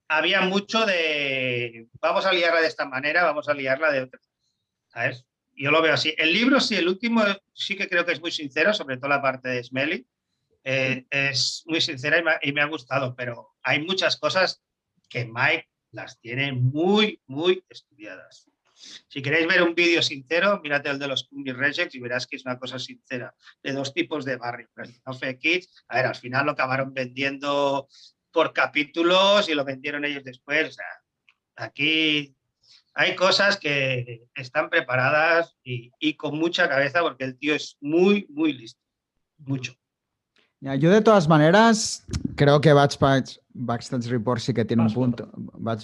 [0.09, 4.21] había mucho de vamos a liarla de esta manera, vamos a liarla de otra.
[4.89, 5.27] ¿Sabes?
[5.55, 6.15] Yo lo veo así.
[6.17, 7.23] El libro, sí, el último
[7.53, 10.07] sí que creo que es muy sincero, sobre todo la parte de Smelly.
[10.65, 14.63] Eh, es muy sincera y me, y me ha gustado, pero hay muchas cosas
[15.09, 18.49] que Mike las tiene muy, muy estudiadas.
[19.09, 22.37] Si queréis ver un vídeo sincero, mírate el de los Cumbi Rejects y verás que
[22.37, 24.69] es una cosa sincera, de dos tipos de barrio.
[25.07, 27.89] No Kids, a ver, al final lo acabaron vendiendo
[28.33, 30.69] por capítulos y lo vendieron ellos después.
[30.69, 30.87] O sea,
[31.57, 32.35] aquí
[32.95, 38.27] hay cosas que están preparadas y, y, con mucha cabeza porque el tío es muy,
[38.31, 38.81] muy listo.
[39.39, 39.77] Mucho.
[40.63, 42.07] Yo de todas maneras
[42.37, 45.21] creo que Backstage, Backstage Report sí que tiene Passport.
[45.21, 45.83] un punto.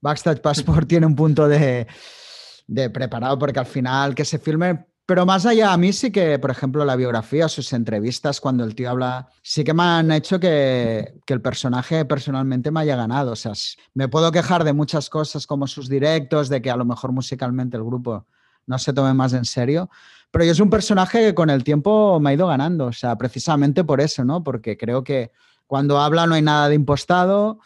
[0.00, 1.86] Backstage Passport tiene un punto de,
[2.66, 6.40] de, preparado porque al final que se filme, pero más allá a mí sí que,
[6.40, 10.40] por ejemplo, la biografía sus entrevistas cuando el tío habla, sí que me han hecho
[10.40, 13.32] que, que el personaje personalmente me haya ganado.
[13.32, 13.52] O sea,
[13.94, 17.76] me puedo quejar de muchas cosas como sus directos, de que a lo mejor musicalmente
[17.76, 18.26] el grupo
[18.68, 19.90] no se tome más en serio,
[20.30, 23.16] pero yo es un personaje que con el tiempo me ha ido ganando, o sea,
[23.16, 24.44] precisamente por eso, ¿no?
[24.44, 25.32] Porque creo que
[25.66, 27.60] cuando habla no hay nada de impostado,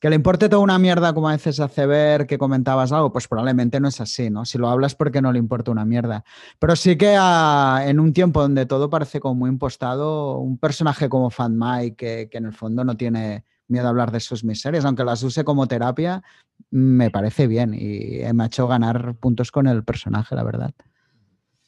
[0.00, 3.28] que le importe toda una mierda, como a veces hace ver que comentabas algo, pues
[3.28, 4.46] probablemente no es así, ¿no?
[4.46, 6.24] Si lo hablas porque no le importa una mierda.
[6.58, 11.10] Pero sí que a, en un tiempo donde todo parece como muy impostado, un personaje
[11.10, 14.44] como Fan Mike, que, que, en el fondo no tiene miedo a hablar de sus
[14.44, 16.22] miserias, aunque las use como terapia,
[16.70, 20.74] me parece bien y me ha hecho ganar puntos con el personaje, la verdad.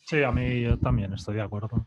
[0.05, 1.87] Sí, a mí yo también estoy de acuerdo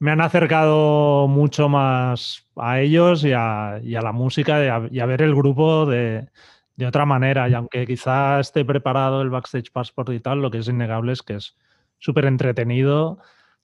[0.00, 4.88] me han acercado mucho más a ellos y a, y a la música y a,
[4.90, 6.28] y a, ver el grupo de,
[6.76, 7.48] de, otra manera.
[7.48, 11.22] Y aunque quizá esté preparado el Backstage Passport y tal, lo que es innegable es
[11.22, 11.56] que es
[11.98, 13.18] súper entretenido.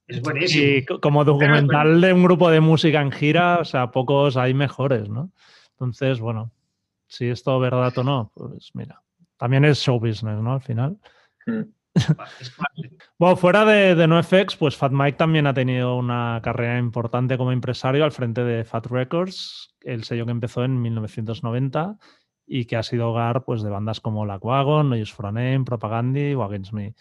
[0.07, 0.65] Es buenísimo.
[0.65, 5.09] Y como documental de un grupo de música en gira, o sea, pocos hay mejores,
[5.09, 5.31] ¿no?
[5.75, 6.51] Entonces, bueno.
[7.07, 9.01] si es todo verdad o no, pues mira,
[9.37, 10.53] también es show business, ¿no?
[10.53, 10.97] Al final.
[11.45, 11.61] Mm.
[13.17, 17.51] bueno, fuera de, de, NoFX, pues Fat Mike también ha tenido una carrera importante como
[17.51, 21.97] empresario al frente de Fat Records, el sello que empezó en 1990
[22.47, 25.31] y que ha sido hogar pues, de bandas como La Wagon, No Use for a
[25.31, 26.95] Name, Propaganda o Against Me.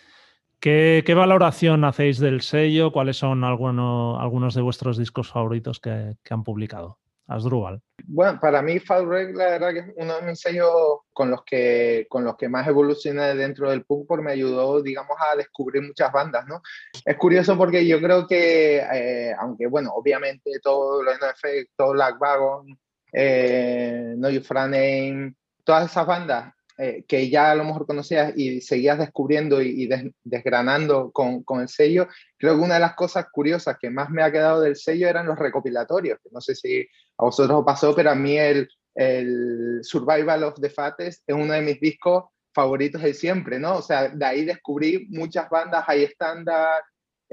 [0.61, 2.91] ¿Qué, valoración hacéis del sello?
[2.91, 6.99] ¿Cuáles son algunos, algunos de vuestros discos favoritos que, que han publicado?
[7.27, 7.81] Asdrúbal.
[8.07, 10.71] Bueno, para mí Reg, la verdad que es uno de mis sellos
[11.13, 15.17] con los que, con los que más evolucioné dentro del punk porque me ayudó, digamos,
[15.19, 16.61] a descubrir muchas bandas, ¿no?
[17.05, 22.21] Es curioso porque yo creo que, eh, aunque, bueno, obviamente todo lo NF, todo Black
[22.21, 22.79] Wagon,
[23.13, 28.61] eh, No You Name, todas esas bandas eh, que ya a lo mejor conocías y
[28.61, 29.89] seguías descubriendo y,
[30.25, 34.33] desgranando con, el sello, creo que una de las cosas curiosas que más me ha
[34.33, 36.19] quedado del sello eran los recopilatorios.
[36.33, 36.81] No sé si
[37.19, 41.53] a vosotros os pasó, pero a mí el, el Survival of the Fattest es uno
[41.53, 43.77] de mis discos favoritos de siempre, ¿no?
[43.77, 46.85] O sea, de ahí descubrí muchas bandas high standard,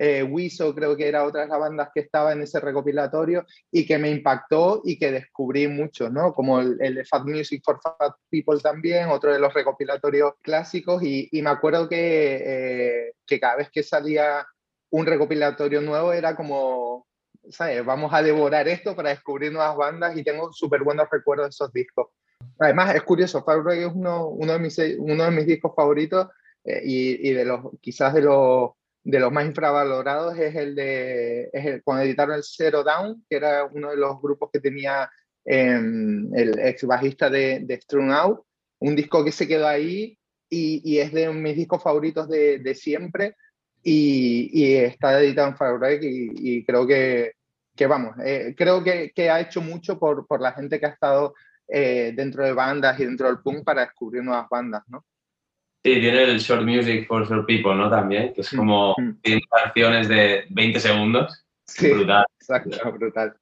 [0.03, 3.85] eh, Wiso creo que era otra de las bandas que estaba en ese recopilatorio y
[3.85, 6.33] que me impactó y que descubrí mucho, ¿no?
[6.33, 11.29] Como el, de Fat Music for Fat People también, otro de los recopilatorios clásicos y,
[11.33, 14.43] me acuerdo que, eh, que cada vez que salía
[14.89, 17.05] un recopilatorio nuevo era como,
[17.51, 17.85] ¿sabes?
[17.85, 21.71] Vamos a devorar esto para descubrir nuevas bandas y tengo súper buenos recuerdos de esos
[21.73, 22.07] discos.
[22.57, 26.27] Además, es curioso, Fat es uno, uno, de mis, uno de mis discos favoritos
[26.63, 28.71] eh, y, y, de los, quizás de los
[29.03, 33.65] de los más infravalorados es el de es cuando editaron el Zero Down, que era
[33.65, 35.09] uno de los grupos que tenía
[35.45, 38.41] em, el ex bajista de, de Strung Out,
[38.79, 40.17] un disco que se quedó ahí
[40.49, 43.35] y, y es de mis discos favoritos de, de siempre
[43.83, 47.33] y, y, está editado en Firebreak y, y creo que,
[47.75, 50.89] que vamos, eh, creo que, que, ha hecho mucho por, por la gente que ha
[50.89, 51.33] estado
[51.67, 55.05] eh, dentro de bandas y dentro del punk para descubrir nuevas bandas, ¿no?
[55.83, 57.89] Sí, tiene el Short Music for Short People, ¿no?
[57.89, 59.41] También, que es como 100 mm.
[59.49, 61.43] canciones de 20 segundos.
[61.65, 62.25] Sí, brutal.
[62.39, 63.35] Exacto, brutal.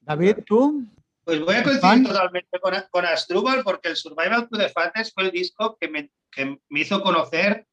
[0.00, 0.84] David, ¿tú?
[1.24, 5.24] Pues voy a coincidir totalmente con, con Astrubal porque el Survival to the Fattest fue
[5.24, 7.66] el disco que me, que me, hizo conocer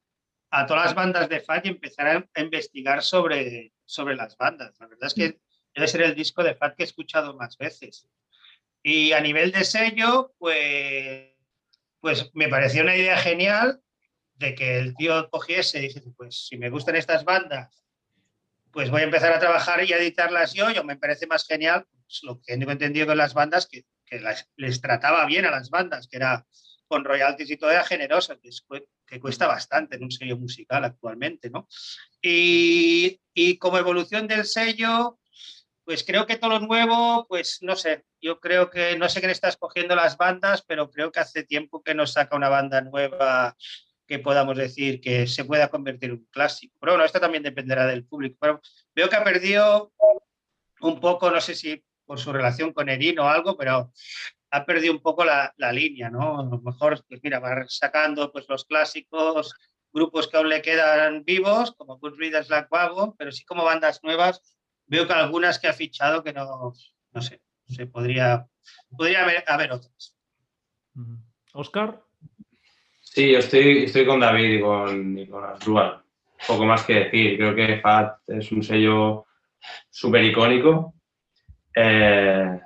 [0.50, 4.76] a todas las bandas de Fat y empezar a, investigar sobre, sobre las bandas.
[4.78, 5.40] La verdad es que
[5.74, 8.06] debe ser el disco de Fat que he escuchado más veces.
[8.82, 11.35] Y a nivel de sello, pues
[12.06, 13.80] pues me pareció una idea genial
[14.34, 17.82] de que el tío cogiese y dijese, pues si me gustan estas bandas,
[18.70, 20.70] pues voy a empezar a trabajar y a editarlas yo.
[20.70, 24.22] Yo me parece más genial pues, lo que he entendido con las bandas, que, que
[24.54, 26.46] les trataba bien a las bandas, que era
[26.86, 28.50] con royalties y todo generosa, que,
[29.04, 31.66] que cuesta bastante en un sello musical actualmente, ¿no?
[32.22, 35.18] Y, y como evolución del sello,
[35.86, 39.30] pues creo que todo lo nuevo, pues no sé, yo creo que no sé quién
[39.30, 43.56] está escogiendo las bandas, pero creo que hace tiempo que nos saca una banda nueva
[44.04, 46.76] que podamos decir que se pueda convertir en un clásico.
[46.80, 48.36] Pero bueno, esto también dependerá del público.
[48.40, 48.60] Pero
[48.96, 49.92] veo que ha perdido
[50.80, 53.92] un poco, no sé si por su relación con Erin o algo, pero
[54.50, 56.40] ha perdido un poco la, la línea, ¿no?
[56.40, 59.54] A lo mejor, pues mira, va sacando pues, los clásicos,
[59.92, 64.02] grupos que aún le quedan vivos, como Good Readers, Black Wagon, pero sí como bandas
[64.02, 64.55] nuevas
[64.86, 66.72] veo que algunas que ha fichado que no,
[67.12, 68.46] no sé, se podría,
[68.96, 70.14] podría haber, haber otras.
[71.52, 72.00] Oscar.
[73.00, 75.42] Sí, yo estoy, estoy con David y con, y con
[76.46, 77.38] Poco más que decir.
[77.38, 79.26] Creo que FAT es un sello
[79.88, 80.94] súper icónico.
[81.74, 82.60] Eh,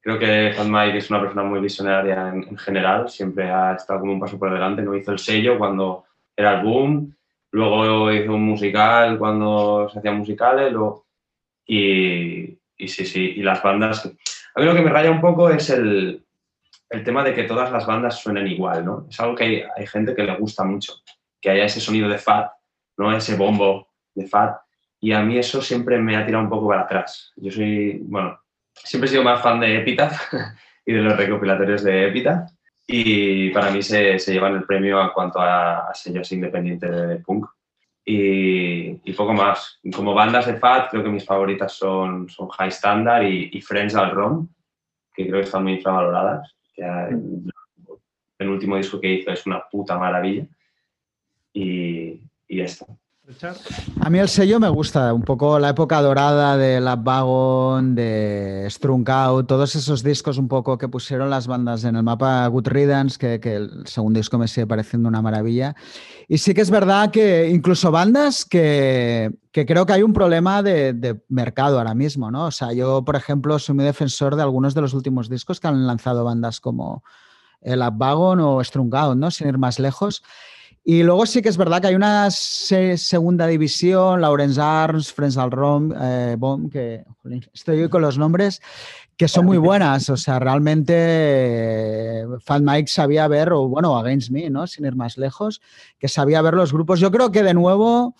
[0.00, 3.10] creo que Fat Mike es una persona muy visionaria en, en, general.
[3.10, 4.80] Siempre ha estado como un paso por delante.
[4.80, 6.04] No hizo el sello cuando
[6.34, 7.14] era el boom.
[7.52, 10.72] Luego hizo un musical cuando se hacían musicales.
[10.72, 11.09] Luego
[11.70, 14.04] y, sí, sí, y las bandas.
[14.04, 16.24] A mí lo que me raya un poco es el,
[16.88, 19.06] el tema de que todas las bandas suenen igual, ¿no?
[19.08, 20.94] Es algo que hay, gente que le gusta mucho,
[21.40, 22.50] que haya ese sonido de Fat,
[22.96, 23.16] ¿no?
[23.16, 24.56] Ese bombo de Fat.
[24.98, 27.32] Y a mí eso siempre me ha tirado un poco para atrás.
[27.36, 28.40] Yo soy, bueno,
[28.74, 30.20] siempre he sido más fan de Epitaph
[30.86, 32.50] y de los recopilatorios de Epitaph.
[32.88, 37.16] Y para mí se, se llevan el premio en cuanto a, a sellos independientes de
[37.16, 37.46] punk
[38.04, 39.78] y, poco más.
[39.94, 43.94] Como bandas de Fat, creo que mis favoritas son, son High Standard y, y Friends
[43.94, 44.48] al Rom,
[45.14, 46.54] que creo que están muy infravaloradas.
[46.74, 46.82] Que
[48.38, 50.46] el, último disco que hizo es una puta maravilla.
[51.52, 52.86] Y, y esto.
[54.00, 58.66] A mí el sello me gusta, un poco la época dorada de Lab Wagon, de
[58.68, 62.68] Strunk Out, todos esos discos un poco que pusieron las bandas en el mapa Good
[62.68, 65.74] Riddance, que, el segundo disco me sigue pareciendo una maravilla.
[66.28, 70.62] Y sí que es verdad que incluso bandas que, que creo que hay un problema
[70.62, 72.46] de, de, mercado ahora mismo, ¿no?
[72.46, 75.68] O sea, yo, por ejemplo, soy muy defensor de algunos de los últimos discos que
[75.68, 77.02] han lanzado bandas como
[77.60, 79.30] el Upwagon o Strung ¿no?
[79.30, 80.22] Sin ir más lejos.
[80.90, 85.52] Y luego sí que es verdad que hay una segunda división, Lawrence Arms, Friends al
[85.52, 86.36] Rom, eh,
[86.72, 87.04] que
[87.54, 88.60] estoy con los nombres,
[89.16, 90.10] que son muy buenas.
[90.10, 94.66] O sea, realmente eh, Fat Mike sabía ver, o bueno, Against Me, ¿no?
[94.66, 95.62] Sin ir más lejos,
[95.96, 96.98] que sabía ver los grupos.
[96.98, 98.16] Yo creo que de nuevo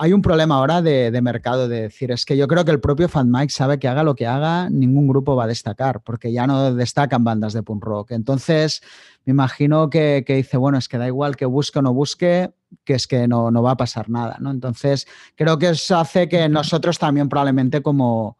[0.00, 3.08] hay un problema ahora de, mercado, de decir, es que yo creo que el propio
[3.08, 6.46] Fan Mike sabe que haga lo que haga, ningún grupo va a destacar, porque ya
[6.46, 8.12] no destacan bandas de punk rock.
[8.12, 8.80] Entonces,
[9.24, 12.52] me imagino que, dice, bueno, es que da igual que busque o no busque,
[12.84, 14.52] que es que no, no va a pasar nada, ¿no?
[14.52, 18.38] Entonces, creo que eso hace que nosotros también probablemente como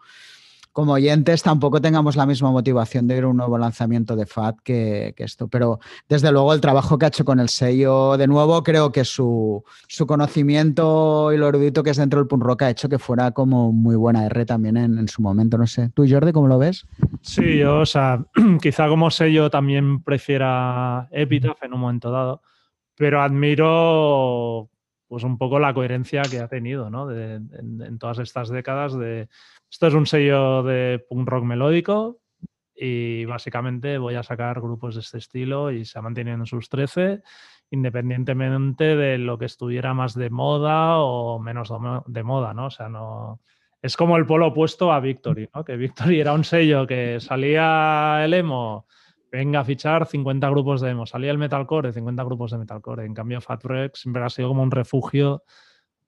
[0.72, 4.56] como oyentes tampoco tengamos la misma motivación de ir a un nuevo lanzamiento de FAT
[4.62, 5.48] que, esto.
[5.48, 9.04] Pero desde luego el trabajo que ha hecho con el sello, de nuevo, creo que
[9.04, 9.64] su,
[10.06, 13.72] conocimiento y lo erudito que es dentro del punk rock ha hecho que fuera como
[13.72, 15.58] muy buena R también en, su momento.
[15.58, 15.90] No sé.
[15.94, 16.86] ¿Tú, Jordi, cómo lo ves?
[17.22, 18.24] Sí, yo, o sea,
[18.62, 22.42] quizá como sello también prefiera Epitaph en un momento dado,
[22.96, 24.70] pero admiro
[25.08, 27.10] pues un poco la coherencia que ha tenido ¿no?
[27.10, 29.28] en, todas estas décadas de
[29.70, 32.20] esto es un sello de punk rock melódico
[32.74, 37.22] y básicamente voy a sacar grupos de este estilo y se mantienen en sus 13
[37.70, 41.72] independientemente de lo que estuviera más de moda o menos
[42.06, 42.66] de moda, ¿no?
[42.66, 43.40] O sea, no...
[43.80, 45.64] Es como el polo opuesto a Victory, ¿no?
[45.64, 48.86] Que Victory era un sello que salía el emo,
[49.30, 53.04] venga a fichar 50 grupos de emo, salía el metalcore, 50 grupos de metalcore.
[53.04, 55.42] En cambio, Fat Wreck siempre ha sido como un refugio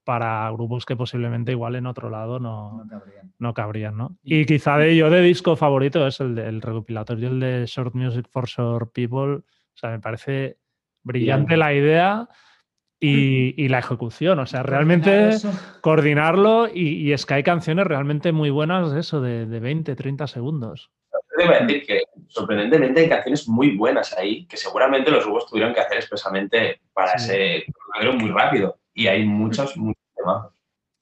[0.05, 2.85] para grupos que posiblemente igual en otro lado no,
[3.39, 3.97] no cabrían.
[3.97, 4.17] ¿no?
[4.23, 8.27] Y quizá de yo de disco favorito es el del recopilatorio, el de Short Music
[8.31, 9.35] for Short People.
[9.35, 9.45] O
[9.75, 10.59] sea, me parece
[11.03, 12.29] brillante la idea
[12.99, 14.39] y, la ejecución.
[14.39, 15.31] O sea, realmente
[15.81, 20.27] coordinarlo y, es que hay canciones realmente muy buenas de eso, de, de 20, 30
[20.27, 20.91] segundos.
[21.39, 25.81] Debo decir que sorprendentemente hay canciones muy buenas ahí que seguramente los grupos tuvieron que
[25.81, 27.65] hacer expresamente para ese
[28.19, 30.49] muy rápido y hay muchos, muchos temas.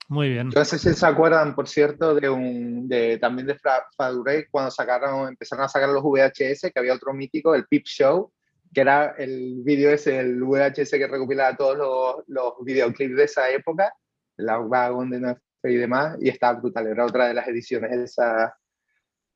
[0.09, 0.49] Muy bien.
[0.49, 3.59] No sé si se acuerdan, por cierto, de un de, también de
[3.97, 8.33] Fadurey cuando sacaron, empezaron a sacar los VHS, que había otro mítico, el Peep Show,
[8.73, 13.51] que era el vídeo ese, el VHS que recopilaba todos los, los videoclips de esa
[13.51, 13.93] época,
[14.39, 16.87] la Wagon de NF y demás, y estaba brutal.
[16.87, 18.53] Era otra de las ediciones esas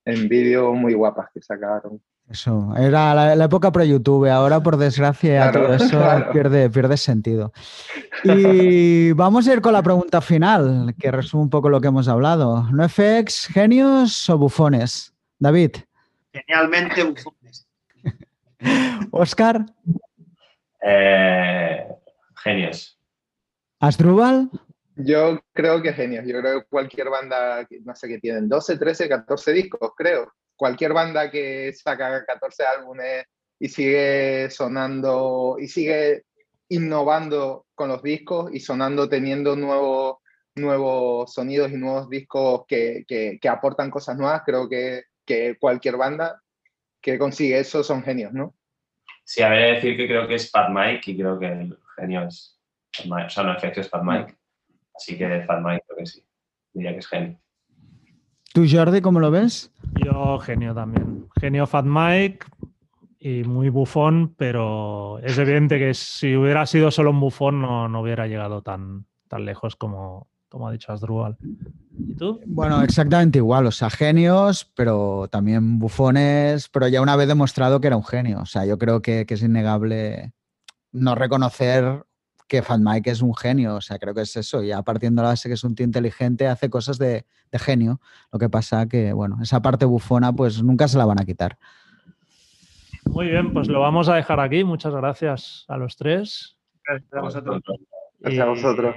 [0.05, 2.01] en vídeo muy guapas que sacaron.
[2.31, 6.01] Eso, era la, época pre-YouTube, ahora por desgracia todo eso
[6.33, 7.53] pierde, pierde sentido.
[8.25, 12.07] Y vamos a ir con la pregunta final, que resume un poco lo que hemos
[12.07, 12.69] hablado.
[12.71, 15.13] ¿No FX, genios o bufones?
[15.41, 15.73] David.
[16.33, 17.67] Genialmente bufones.
[19.11, 19.67] Oscar.
[20.83, 21.85] Eh,
[22.37, 22.97] genios.
[23.81, 24.49] ¿Asdrúbal?
[24.97, 26.25] Yo creo que genios.
[26.27, 30.33] Yo creo que cualquier banda, no sé qué tienen, 12, 13, 14 discos, creo
[30.63, 33.25] cualquier banda que saca 14 álbumes
[33.59, 36.23] y sigue sonando y sigue
[36.69, 40.19] innovando con los discos y sonando, teniendo nuevos,
[40.55, 46.41] nuevos sonidos y nuevos discos que, que, aportan cosas nuevas, creo que, que, cualquier banda
[47.01, 48.55] que consigue eso son genios, ¿no?
[49.25, 52.29] Sí, habría que decir que creo que es Fat Mike y creo que el genio
[52.29, 52.61] es
[53.01, 54.37] O sea, no efecto es Fat Mike.
[55.03, 56.25] Así que Fat Mike creo que sí.
[56.73, 57.37] Diría que es genio.
[58.55, 59.73] ¿Tú, Jordi, cómo lo ves?
[60.05, 61.27] Yo, genio también.
[61.41, 62.47] Genio Fat Mike
[63.19, 68.01] y muy bufón, pero es evidente que si hubiera sido solo un bufón no, no
[68.01, 71.37] hubiera llegado tan, tan lejos como, como ha dicho Asdrúbal.
[71.99, 72.41] ¿Y tú?
[72.47, 73.67] Bueno, exactamente igual.
[73.67, 78.39] O sea, genios, pero también bufones, pero ya una vez demostrado que era un genio.
[78.41, 80.33] O sea, yo creo que, que es innegable
[80.93, 82.05] no reconocer
[82.53, 85.25] que Fat Mike es un genio, o sea, creo que es eso, ya partiendo de
[85.25, 87.99] la base que es un tío inteligente, hace cosas de, genio.
[88.31, 91.57] Lo que pasa que, bueno, esa parte bufona pues nunca se la van a quitar.
[93.07, 94.65] Muy bien, pues lo vamos a dejar aquí.
[94.65, 96.59] Muchas gracias a los tres.
[96.85, 97.63] Gracias a vosotros.
[98.21, 98.97] Gracias a vosotros.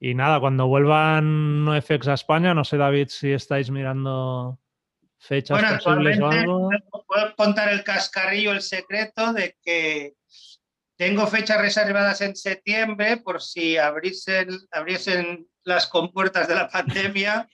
[0.00, 4.58] Y nada, cuando vuelvan NoFX a España, no sé, David, si estáis mirando
[5.18, 6.70] fechas posibles o algo.
[7.06, 10.14] Puedo contar el cascarrillo, el secreto de que
[10.96, 17.48] tengo fechas reservadas en septiembre por si abriesen, abriesen las compuertas de la pandemia,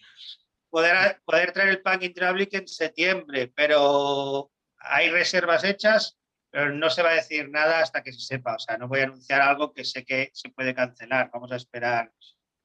[0.69, 6.19] poder, poder traer el Punk Intrablic en septiembre, pero hay reservas hechas,
[6.51, 8.57] pero no se va a decir nada hasta que se sepa.
[8.57, 11.31] O sea, no voy a anunciar algo que sé que se puede cancelar.
[11.33, 12.13] Vamos a esperar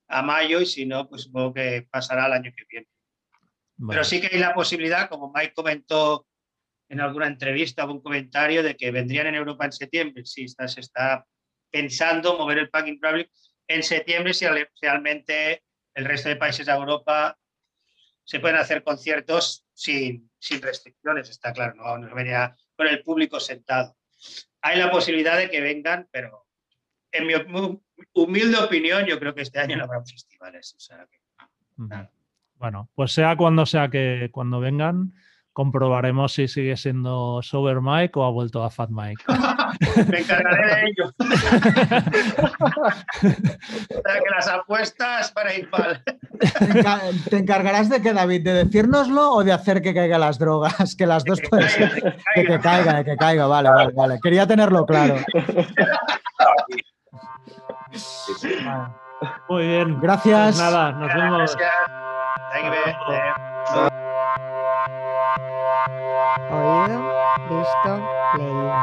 [0.08, 2.88] a mayo y si no, pues supongo que pasará el año que viene.
[3.90, 6.28] Pero sí que hay la posibilidad, como Mike comentó
[6.96, 10.26] en alguna entrevista o un comentario de que vendrían en Europa en septiembre.
[10.26, 11.26] Sí, está, se está
[11.70, 13.30] pensando mover el Packing Public
[13.68, 14.46] en septiembre si
[14.82, 17.38] realmente el resto de países de Europa
[18.24, 23.40] se pueden hacer conciertos sin, sin restricciones, está claro, no, no venía con el público
[23.40, 23.96] sentado.
[24.62, 26.48] hay la posibilidad de que vengan, pero
[27.12, 27.34] en mi
[28.14, 30.76] humilde opinión, yo creo que este año no habrá festivales.
[32.56, 35.14] Bueno, pues sea cuando sea que cuando vengan,
[35.56, 39.24] comprobaremos si sigue siendo Sober Mike o ha vuelto a Fat Mike.
[40.12, 41.14] Me encargaré de ello.
[44.04, 46.04] para que las apuestas para Impal.
[47.30, 50.94] ¿Te encargarás de que, David, de decírnoslo o de hacer que caiga las drogas?
[50.94, 52.18] Que las dos pueden ser.
[52.36, 54.20] De que caiga, de que caiga, vale, vale, vale.
[54.22, 55.16] Quería tenerlo claro.
[59.48, 60.02] Muy bien.
[60.02, 60.58] Gracias.
[60.58, 61.58] Pues nada, nos vemos.
[63.08, 64.05] Oído,
[68.38, 68.74] leído.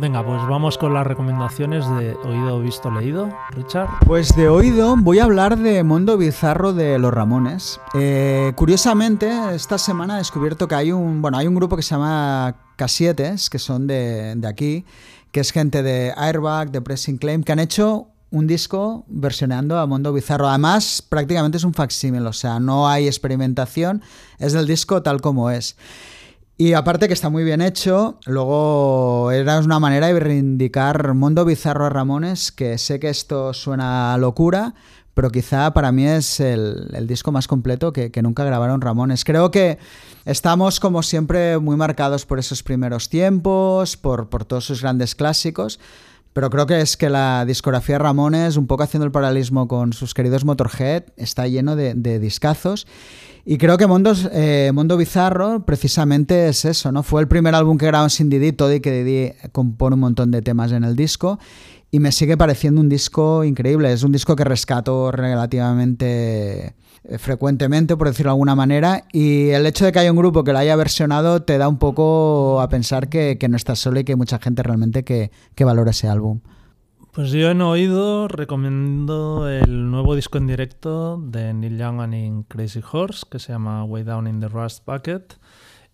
[0.00, 3.30] Venga, pues vamos con las recomendaciones de oído, visto, leído.
[3.50, 3.88] Richard.
[4.06, 7.80] Pues de oído voy a hablar de Mundo Bizarro de los Ramones.
[7.94, 11.96] Eh, curiosamente, esta semana he descubierto que hay un, bueno, hay un grupo que se
[11.96, 14.84] llama Casietes, que son de, de aquí,
[15.32, 19.86] que es gente de Airbag, de Pressing Claim, que han hecho un disco versionando a
[19.86, 20.48] Mundo Bizarro.
[20.48, 24.02] Además, prácticamente es un facsímil, o sea, no hay experimentación,
[24.38, 25.76] es del disco tal como es.
[26.60, 31.86] Y aparte que está muy bien hecho, luego era una manera de reivindicar Mundo Bizarro
[31.86, 34.74] a Ramones, que sé que esto suena a locura,
[35.14, 39.24] pero quizá para mí es el, disco más completo que, que, nunca grabaron Ramones.
[39.24, 39.78] Creo que
[40.24, 45.78] estamos como siempre muy marcados por esos primeros tiempos, por, por todos sus grandes clásicos,
[46.38, 49.92] pero creo que es que la discografía de Ramones, un poco haciendo el paralelismo con
[49.92, 52.86] sus queridos Motorhead, está lleno de, discazos.
[53.44, 53.86] Y creo que
[54.30, 57.02] eh, Mundo Bizarro precisamente es eso, ¿no?
[57.02, 60.30] Fue el primer álbum que grabó sin Didi, todo y que Didi compone un montón
[60.30, 61.40] de temas en el disco.
[61.90, 63.92] Y me sigue pareciendo un disco increíble.
[63.92, 66.76] Es un disco que rescato relativamente
[67.16, 70.52] frecuentemente, por decirlo de alguna manera, y el hecho de que haya un grupo que
[70.52, 74.12] lo haya versionado te da un poco a pensar que, no estás solo y que
[74.12, 76.40] hay mucha gente realmente que, que valora ese álbum.
[77.12, 82.80] Pues yo en oído recomiendo el nuevo disco en directo de Neil Young and Crazy
[82.92, 85.34] Horse, que se llama Way Down in the Rust Bucket.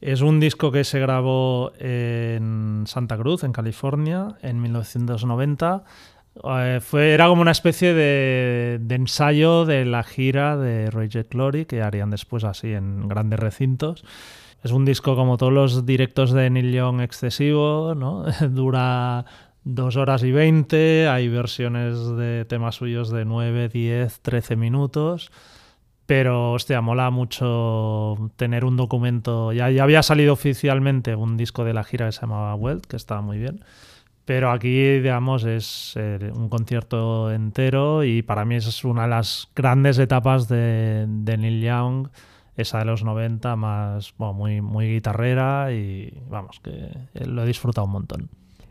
[0.00, 5.84] Es un disco que se grabó en Santa Cruz, en California, en 1990
[6.43, 11.82] eh, fue, era como una especie de, ensayo de la gira de Roger Glory que
[11.82, 14.05] harían después así en grandes recintos.
[14.62, 18.24] Es un disco como todos los directos de Neil Young excesivo, ¿no?
[18.51, 19.24] Dura
[19.62, 25.30] dos horas y veinte, hay versiones de temas suyos de 9, 10, 13 minutos.
[26.07, 29.53] Pero, hostia, mola mucho tener un documento.
[29.53, 32.97] Ya, ya había salido oficialmente un disco de la gira que se llamaba Welt, que
[32.97, 33.64] estaba muy bien.
[34.25, 39.49] Pero aquí, digamos, es eh, un concierto entero y para mí es una de las
[39.55, 42.09] grandes etapas de, Neil Young,
[42.57, 46.91] esa de los 90, más muy, muy guitarrera y vamos, que
[47.27, 48.31] lo he disfrutado un montón.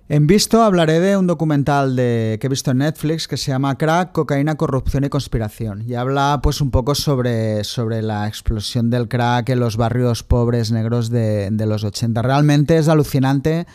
[0.09, 3.77] En visto hablaré de un documental de, que he visto en Netflix que se llama
[3.77, 5.83] Crack, Cocaína, Corrupción y Conspiración.
[5.87, 10.71] Y habla pues un poco sobre, sobre la explosión del crack en los barrios pobres
[10.71, 12.21] negros de, de los 80.
[12.21, 13.65] Realmente es alucinante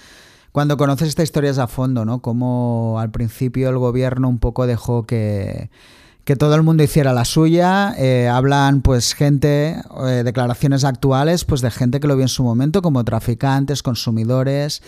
[0.58, 2.20] cuando conoces esta historia es a fondo, ¿no?
[2.20, 5.70] Como al principio el gobierno un poco dejó que,
[6.24, 7.94] que todo el mundo hiciera la suya.
[7.96, 12.42] Eh, hablan, pues, gente, eh, declaraciones actuales, pues, de gente que lo vio en su
[12.42, 14.82] momento, como traficantes, consumidores.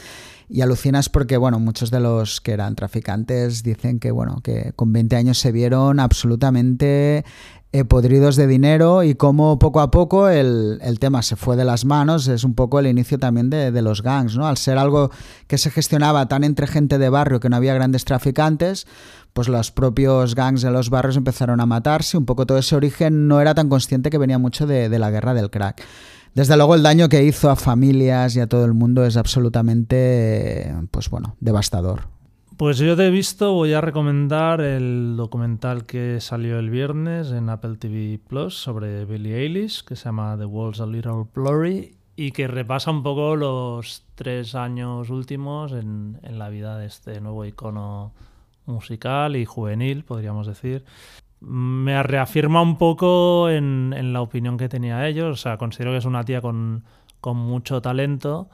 [0.48, 4.92] Y alucinas porque, bueno, muchos de los que eran traficantes dicen que, bueno, que con
[4.92, 7.24] 20 años se vieron absolutamente
[7.72, 11.84] eh, podridos de dinero y cómo poco a poco el, tema se fue de las
[11.84, 14.48] manos, es un poco el inicio también de, los gangs, ¿no?
[14.48, 15.12] Al ser algo
[15.46, 18.88] que se gestionaba tan entre gente de barrio que no había grandes traficantes,
[19.32, 23.28] pues los propios gangs de los barrios empezaron a matarse, un poco todo ese origen
[23.28, 25.80] no era tan consciente que venía mucho de, de la guerra del crack.
[26.34, 30.74] Desde luego el daño que hizo a familias y a todo el mundo es absolutamente,
[30.90, 32.19] pues bueno, devastador.
[32.60, 37.76] Pues yo de visto voy a recomendar el documental que salió el viernes en Apple
[37.78, 42.48] TV Plus sobre Billie Eilish, que se llama The Walls a Little Blurry y que
[42.48, 48.12] repasa un poco los tres años últimos en, la vida de este nuevo icono
[48.66, 50.84] musical y juvenil, podríamos decir.
[51.40, 56.04] Me reafirma un poco en, la opinión que tenía ellos, o sea, considero que es
[56.04, 56.84] una tía con,
[57.22, 58.50] con mucho talento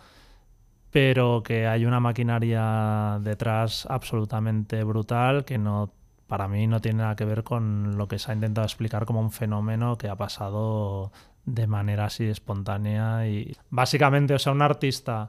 [0.96, 5.92] pero que hay una maquinaria detrás absolutamente brutal que no
[6.26, 9.20] para mí no tiene nada que ver con lo que se ha intentado explicar como
[9.20, 11.12] un fenómeno que ha pasado
[11.44, 15.28] de manera así espontánea y básicamente, o sea, un artista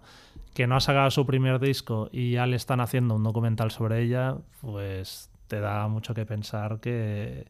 [0.54, 4.04] que no ha sacado su primer disco y ya le están haciendo un documental sobre
[4.04, 7.46] ella, pues te da mucho que pensar que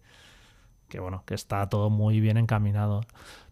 [0.90, 3.02] que bueno, que está todo muy bien encaminado.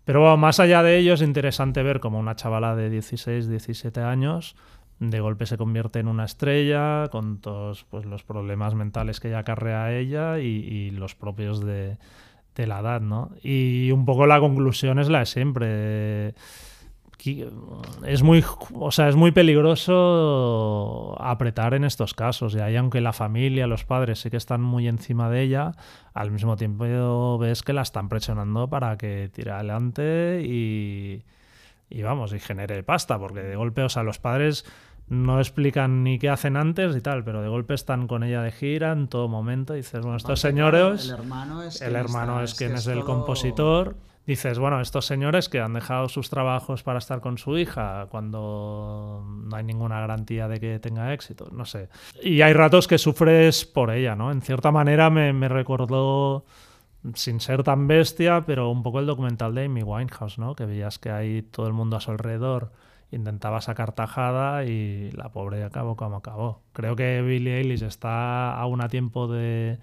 [0.06, 4.02] Pero bueno, más allá de ello es interesante ver como una chavala de 16, 17
[4.02, 4.56] años
[5.00, 9.40] de golpe se convierte en una estrella con todos pues, los problemas mentales que ya
[9.40, 11.98] acarrea ella y, y los propios de,
[12.56, 13.32] de, la edad, ¿no?
[13.44, 16.36] Y un poco la conclusión es la de siempre.
[18.06, 18.44] Es muy,
[18.74, 22.56] o sea, es muy peligroso apretar en estos casos.
[22.56, 25.72] Y ahí, aunque la familia, los padres sí que están muy encima de ella,
[26.14, 31.24] al mismo tiempo ves que la están presionando para que tire adelante y,
[31.90, 34.66] y vamos, y genere pasta, porque de golpe, o sea, los padres
[35.08, 38.52] no explican ni qué hacen antes y tal, pero de golpe están con ella de
[38.52, 39.74] gira en todo momento.
[39.74, 41.06] Y dices, bueno, estos señores.
[41.06, 43.96] El hermano es, el hermano es quien es, el compositor.
[44.26, 49.24] Dices, bueno, estos señores que han dejado sus trabajos para estar con su hija cuando
[49.26, 51.90] no hay ninguna garantía de que tenga éxito, no sé.
[52.24, 54.32] Y hay ratos que sufres por ella, ¿no?
[54.32, 56.46] En cierta manera me, me recordó
[57.14, 60.56] sin ser tan bestia, pero un poco el documental de Amy Winehouse, ¿no?
[60.56, 62.72] Que veías que hay todo el mundo a su alrededor
[63.12, 66.62] intentaba sacar tajada y la pobre acabó como acabó.
[66.74, 69.80] Creo que Billie Eilish está aún a tiempo de,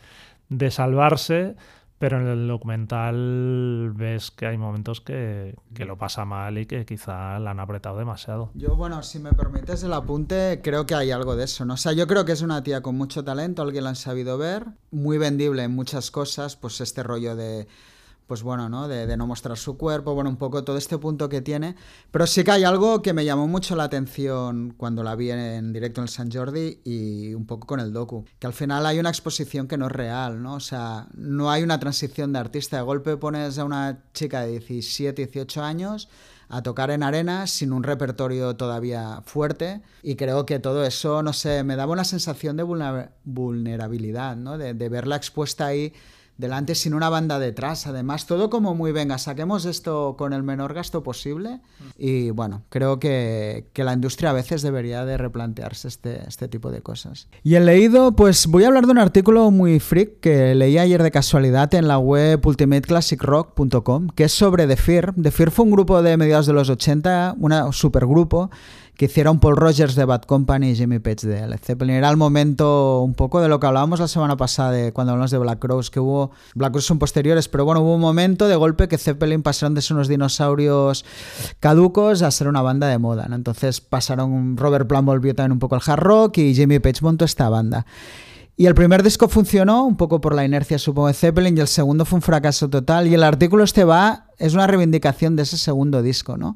[0.49, 1.57] de salvarse,
[2.03, 6.85] pero en el documental ves que hay momentos que, que, lo pasa mal y que
[6.85, 8.51] quizá la han apretado demasiado.
[8.55, 11.75] Yo, bueno, si me permites el apunte, creo que hay algo de eso, ¿no?
[11.75, 14.37] O sea, yo creo que es una tía con mucho talento, alguien la han sabido
[14.37, 17.69] ver, muy vendible en muchas cosas, pues este rollo de
[18.27, 18.89] pues bueno, ¿no?
[18.89, 21.77] De, no mostrar su cuerpo, bueno, un poco todo este punto que tiene.
[22.11, 25.73] Pero sí que hay algo que me llamó mucho la atención cuando la vi en
[25.73, 28.99] directo en el San Jordi y un poco con el docu, que al final hay
[28.99, 30.55] una exposición que no es real, ¿no?
[30.55, 32.77] O sea, no hay una transición de artista.
[32.77, 36.09] De golpe pones a una chica de 17, 18 años
[36.49, 41.33] a tocar en arenas sin un repertorio todavía fuerte y creo que todo eso, no
[41.33, 42.63] sé, me daba una sensación de
[43.25, 44.59] vulnerabilidad, ¿no?
[44.59, 45.95] De verla expuesta ahí
[46.39, 47.87] delante sin una banda detrás.
[47.87, 51.61] Además, todo como muy, venga, saquemos esto con el menor gasto posible.
[51.97, 56.71] Y bueno, creo que, que la industria a veces debería de replantearse este, este tipo
[56.71, 57.29] de cosas.
[57.43, 61.03] Y he leído, pues voy a hablar de un artículo muy freak que leí ayer
[61.03, 65.15] de casualidad en la web ultimateclassicrock.com, que es sobre The Fear.
[65.21, 68.51] The Fear fue un grupo de mediados de los 80, un supergrupo
[68.97, 71.97] que hicieron Paul Rogers de Bad Company y Jimmy Page de Led Zeppelin.
[71.97, 75.31] Era el momento un poco de lo que hablábamos la semana pasada de cuando hablamos
[75.31, 78.57] de Black Crowes, que hubo, Black Crowes son posteriores, pero bueno, hubo un momento de
[78.57, 81.05] golpe que Zeppelin pasaron de ser unos dinosaurios
[81.59, 83.27] caducos a ser una banda de moda.
[83.33, 87.25] Entonces pasaron, Robert Plant volvió también un poco al hard rock y Jimmy Page montó
[87.25, 87.87] esta banda.
[88.57, 91.69] Y el primer disco funcionó un poco por la inercia, supongo, de Zeppelin, y el
[91.69, 93.07] segundo fue un fracaso total.
[93.09, 96.55] Y el artículo este va, es una reivindicación de ese segundo disco, ¿no?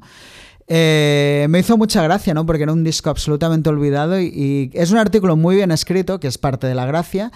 [0.67, 2.45] Eh, me hizo mucha gracia, ¿no?
[2.45, 6.37] Porque era un disco absolutamente olvidado y, es un artículo muy bien escrito, que es
[6.37, 7.31] parte de la gracia.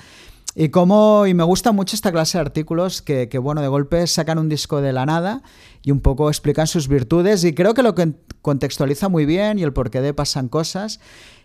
[0.54, 4.06] Y como, y me gusta mucho esta clase de artículos que, que, bueno, de golpe
[4.06, 5.44] sacan un disco de la nada
[5.82, 9.64] y un poco explican sus virtudes y creo que lo que contextualiza muy bien y
[9.64, 11.00] el porqué de pasan cosas.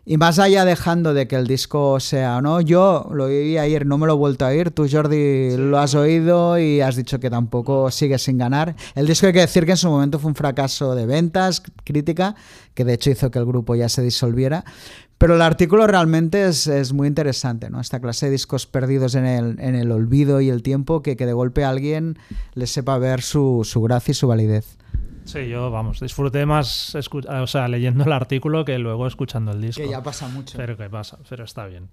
[0.08, 3.84] Y más allá dejando de que el disco sea o no, yo lo oí ayer,
[3.86, 4.70] no me lo he vuelto a oír.
[4.70, 5.56] Tú, Jordi, sí.
[5.56, 8.76] lo has oído y has dicho que tampoco sigue sin ganar.
[8.94, 12.36] El disco hay que decir que en su momento fue un fracaso de ventas, crítica,
[12.74, 14.64] que de hecho hizo que el grupo ya se disolviera.
[15.18, 17.80] Pero el artículo realmente es, es muy interesante, ¿no?
[17.80, 21.26] Esta clase de discos perdidos en el, en el olvido y el tiempo, que, que
[21.26, 22.16] de golpe a alguien
[22.54, 24.76] le sepa ver su, su gracia y su validez.
[25.26, 29.82] Sí, yo, vamos, disfruté más o sea, leyendo el artículo que luego escuchando el disco.
[29.82, 30.56] Que ya pasa mucho.
[30.56, 31.88] Pero que pasa, pero está bien.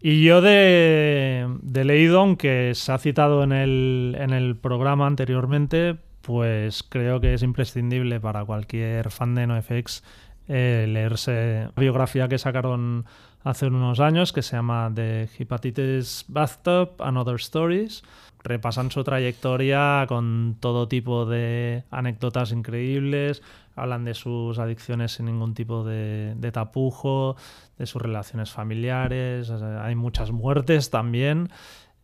[0.00, 5.96] Y yo de, de leído, aunque se ha citado en el, en el programa anteriormente,
[6.22, 10.02] pues creo que es imprescindible para cualquier fan de NoFX
[10.48, 13.04] eh, leerse la biografía que sacaron
[13.44, 18.02] hace unos años que se llama The Hepatitis Bathtub and Other Stories
[18.42, 23.42] repasan su trayectoria con todo tipo de anécdotas increíbles,
[23.76, 27.36] hablan de sus adicciones sin ningún tipo de, tapujo,
[27.78, 31.50] de sus relaciones familiares, hay muchas muertes también.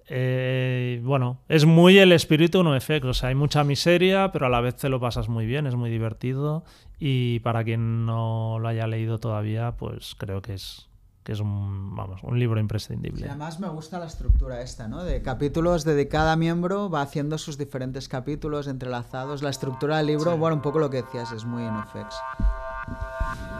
[0.08, 4.48] Eh, bueno, es muy el espíritu no efecto, o sea, hay mucha miseria, pero a
[4.48, 6.64] la vez te lo pasas muy bien, es muy divertido
[7.00, 10.88] y para quien no lo haya leído todavía, pues creo que es
[11.26, 13.18] que es un, vamos, un libro imprescindible.
[13.18, 15.02] Sí, además me gusta la estructura esta, ¿no?
[15.02, 19.42] De capítulos de cada miembro va haciendo sus diferentes capítulos entrelazados.
[19.42, 20.38] La estructura del libro, sí.
[20.38, 22.16] bueno, un poco lo que decías, es muy en effects.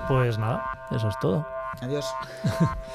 [0.07, 1.45] Pues nada, eso es todo.
[1.81, 2.07] Adiós.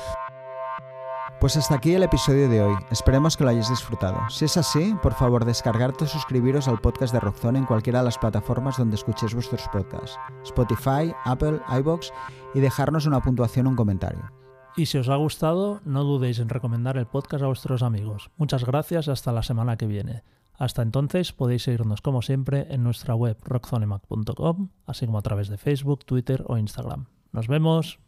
[1.41, 2.75] Pues hasta aquí el episodio de hoy.
[2.91, 4.29] Esperemos que lo hayáis disfrutado.
[4.29, 8.05] Si es así, por favor descargarte o suscribiros al podcast de Rockzone en cualquiera de
[8.05, 10.19] las plataformas donde escuchéis vuestros podcasts.
[10.43, 12.13] Spotify, Apple, iBox
[12.53, 14.40] y dejarnos una puntuación o un comentario.
[14.77, 18.31] Y si os ha gustado, no dudéis en recomendar el podcast a vuestros amigos.
[18.37, 20.23] Muchas gracias hasta la semana que viene.
[20.57, 25.57] Hasta entonces podéis seguirnos como siempre en nuestra web rockzonemac.com, así como a través de
[25.57, 27.07] Facebook, Twitter o Instagram.
[27.31, 27.99] Nos vemos.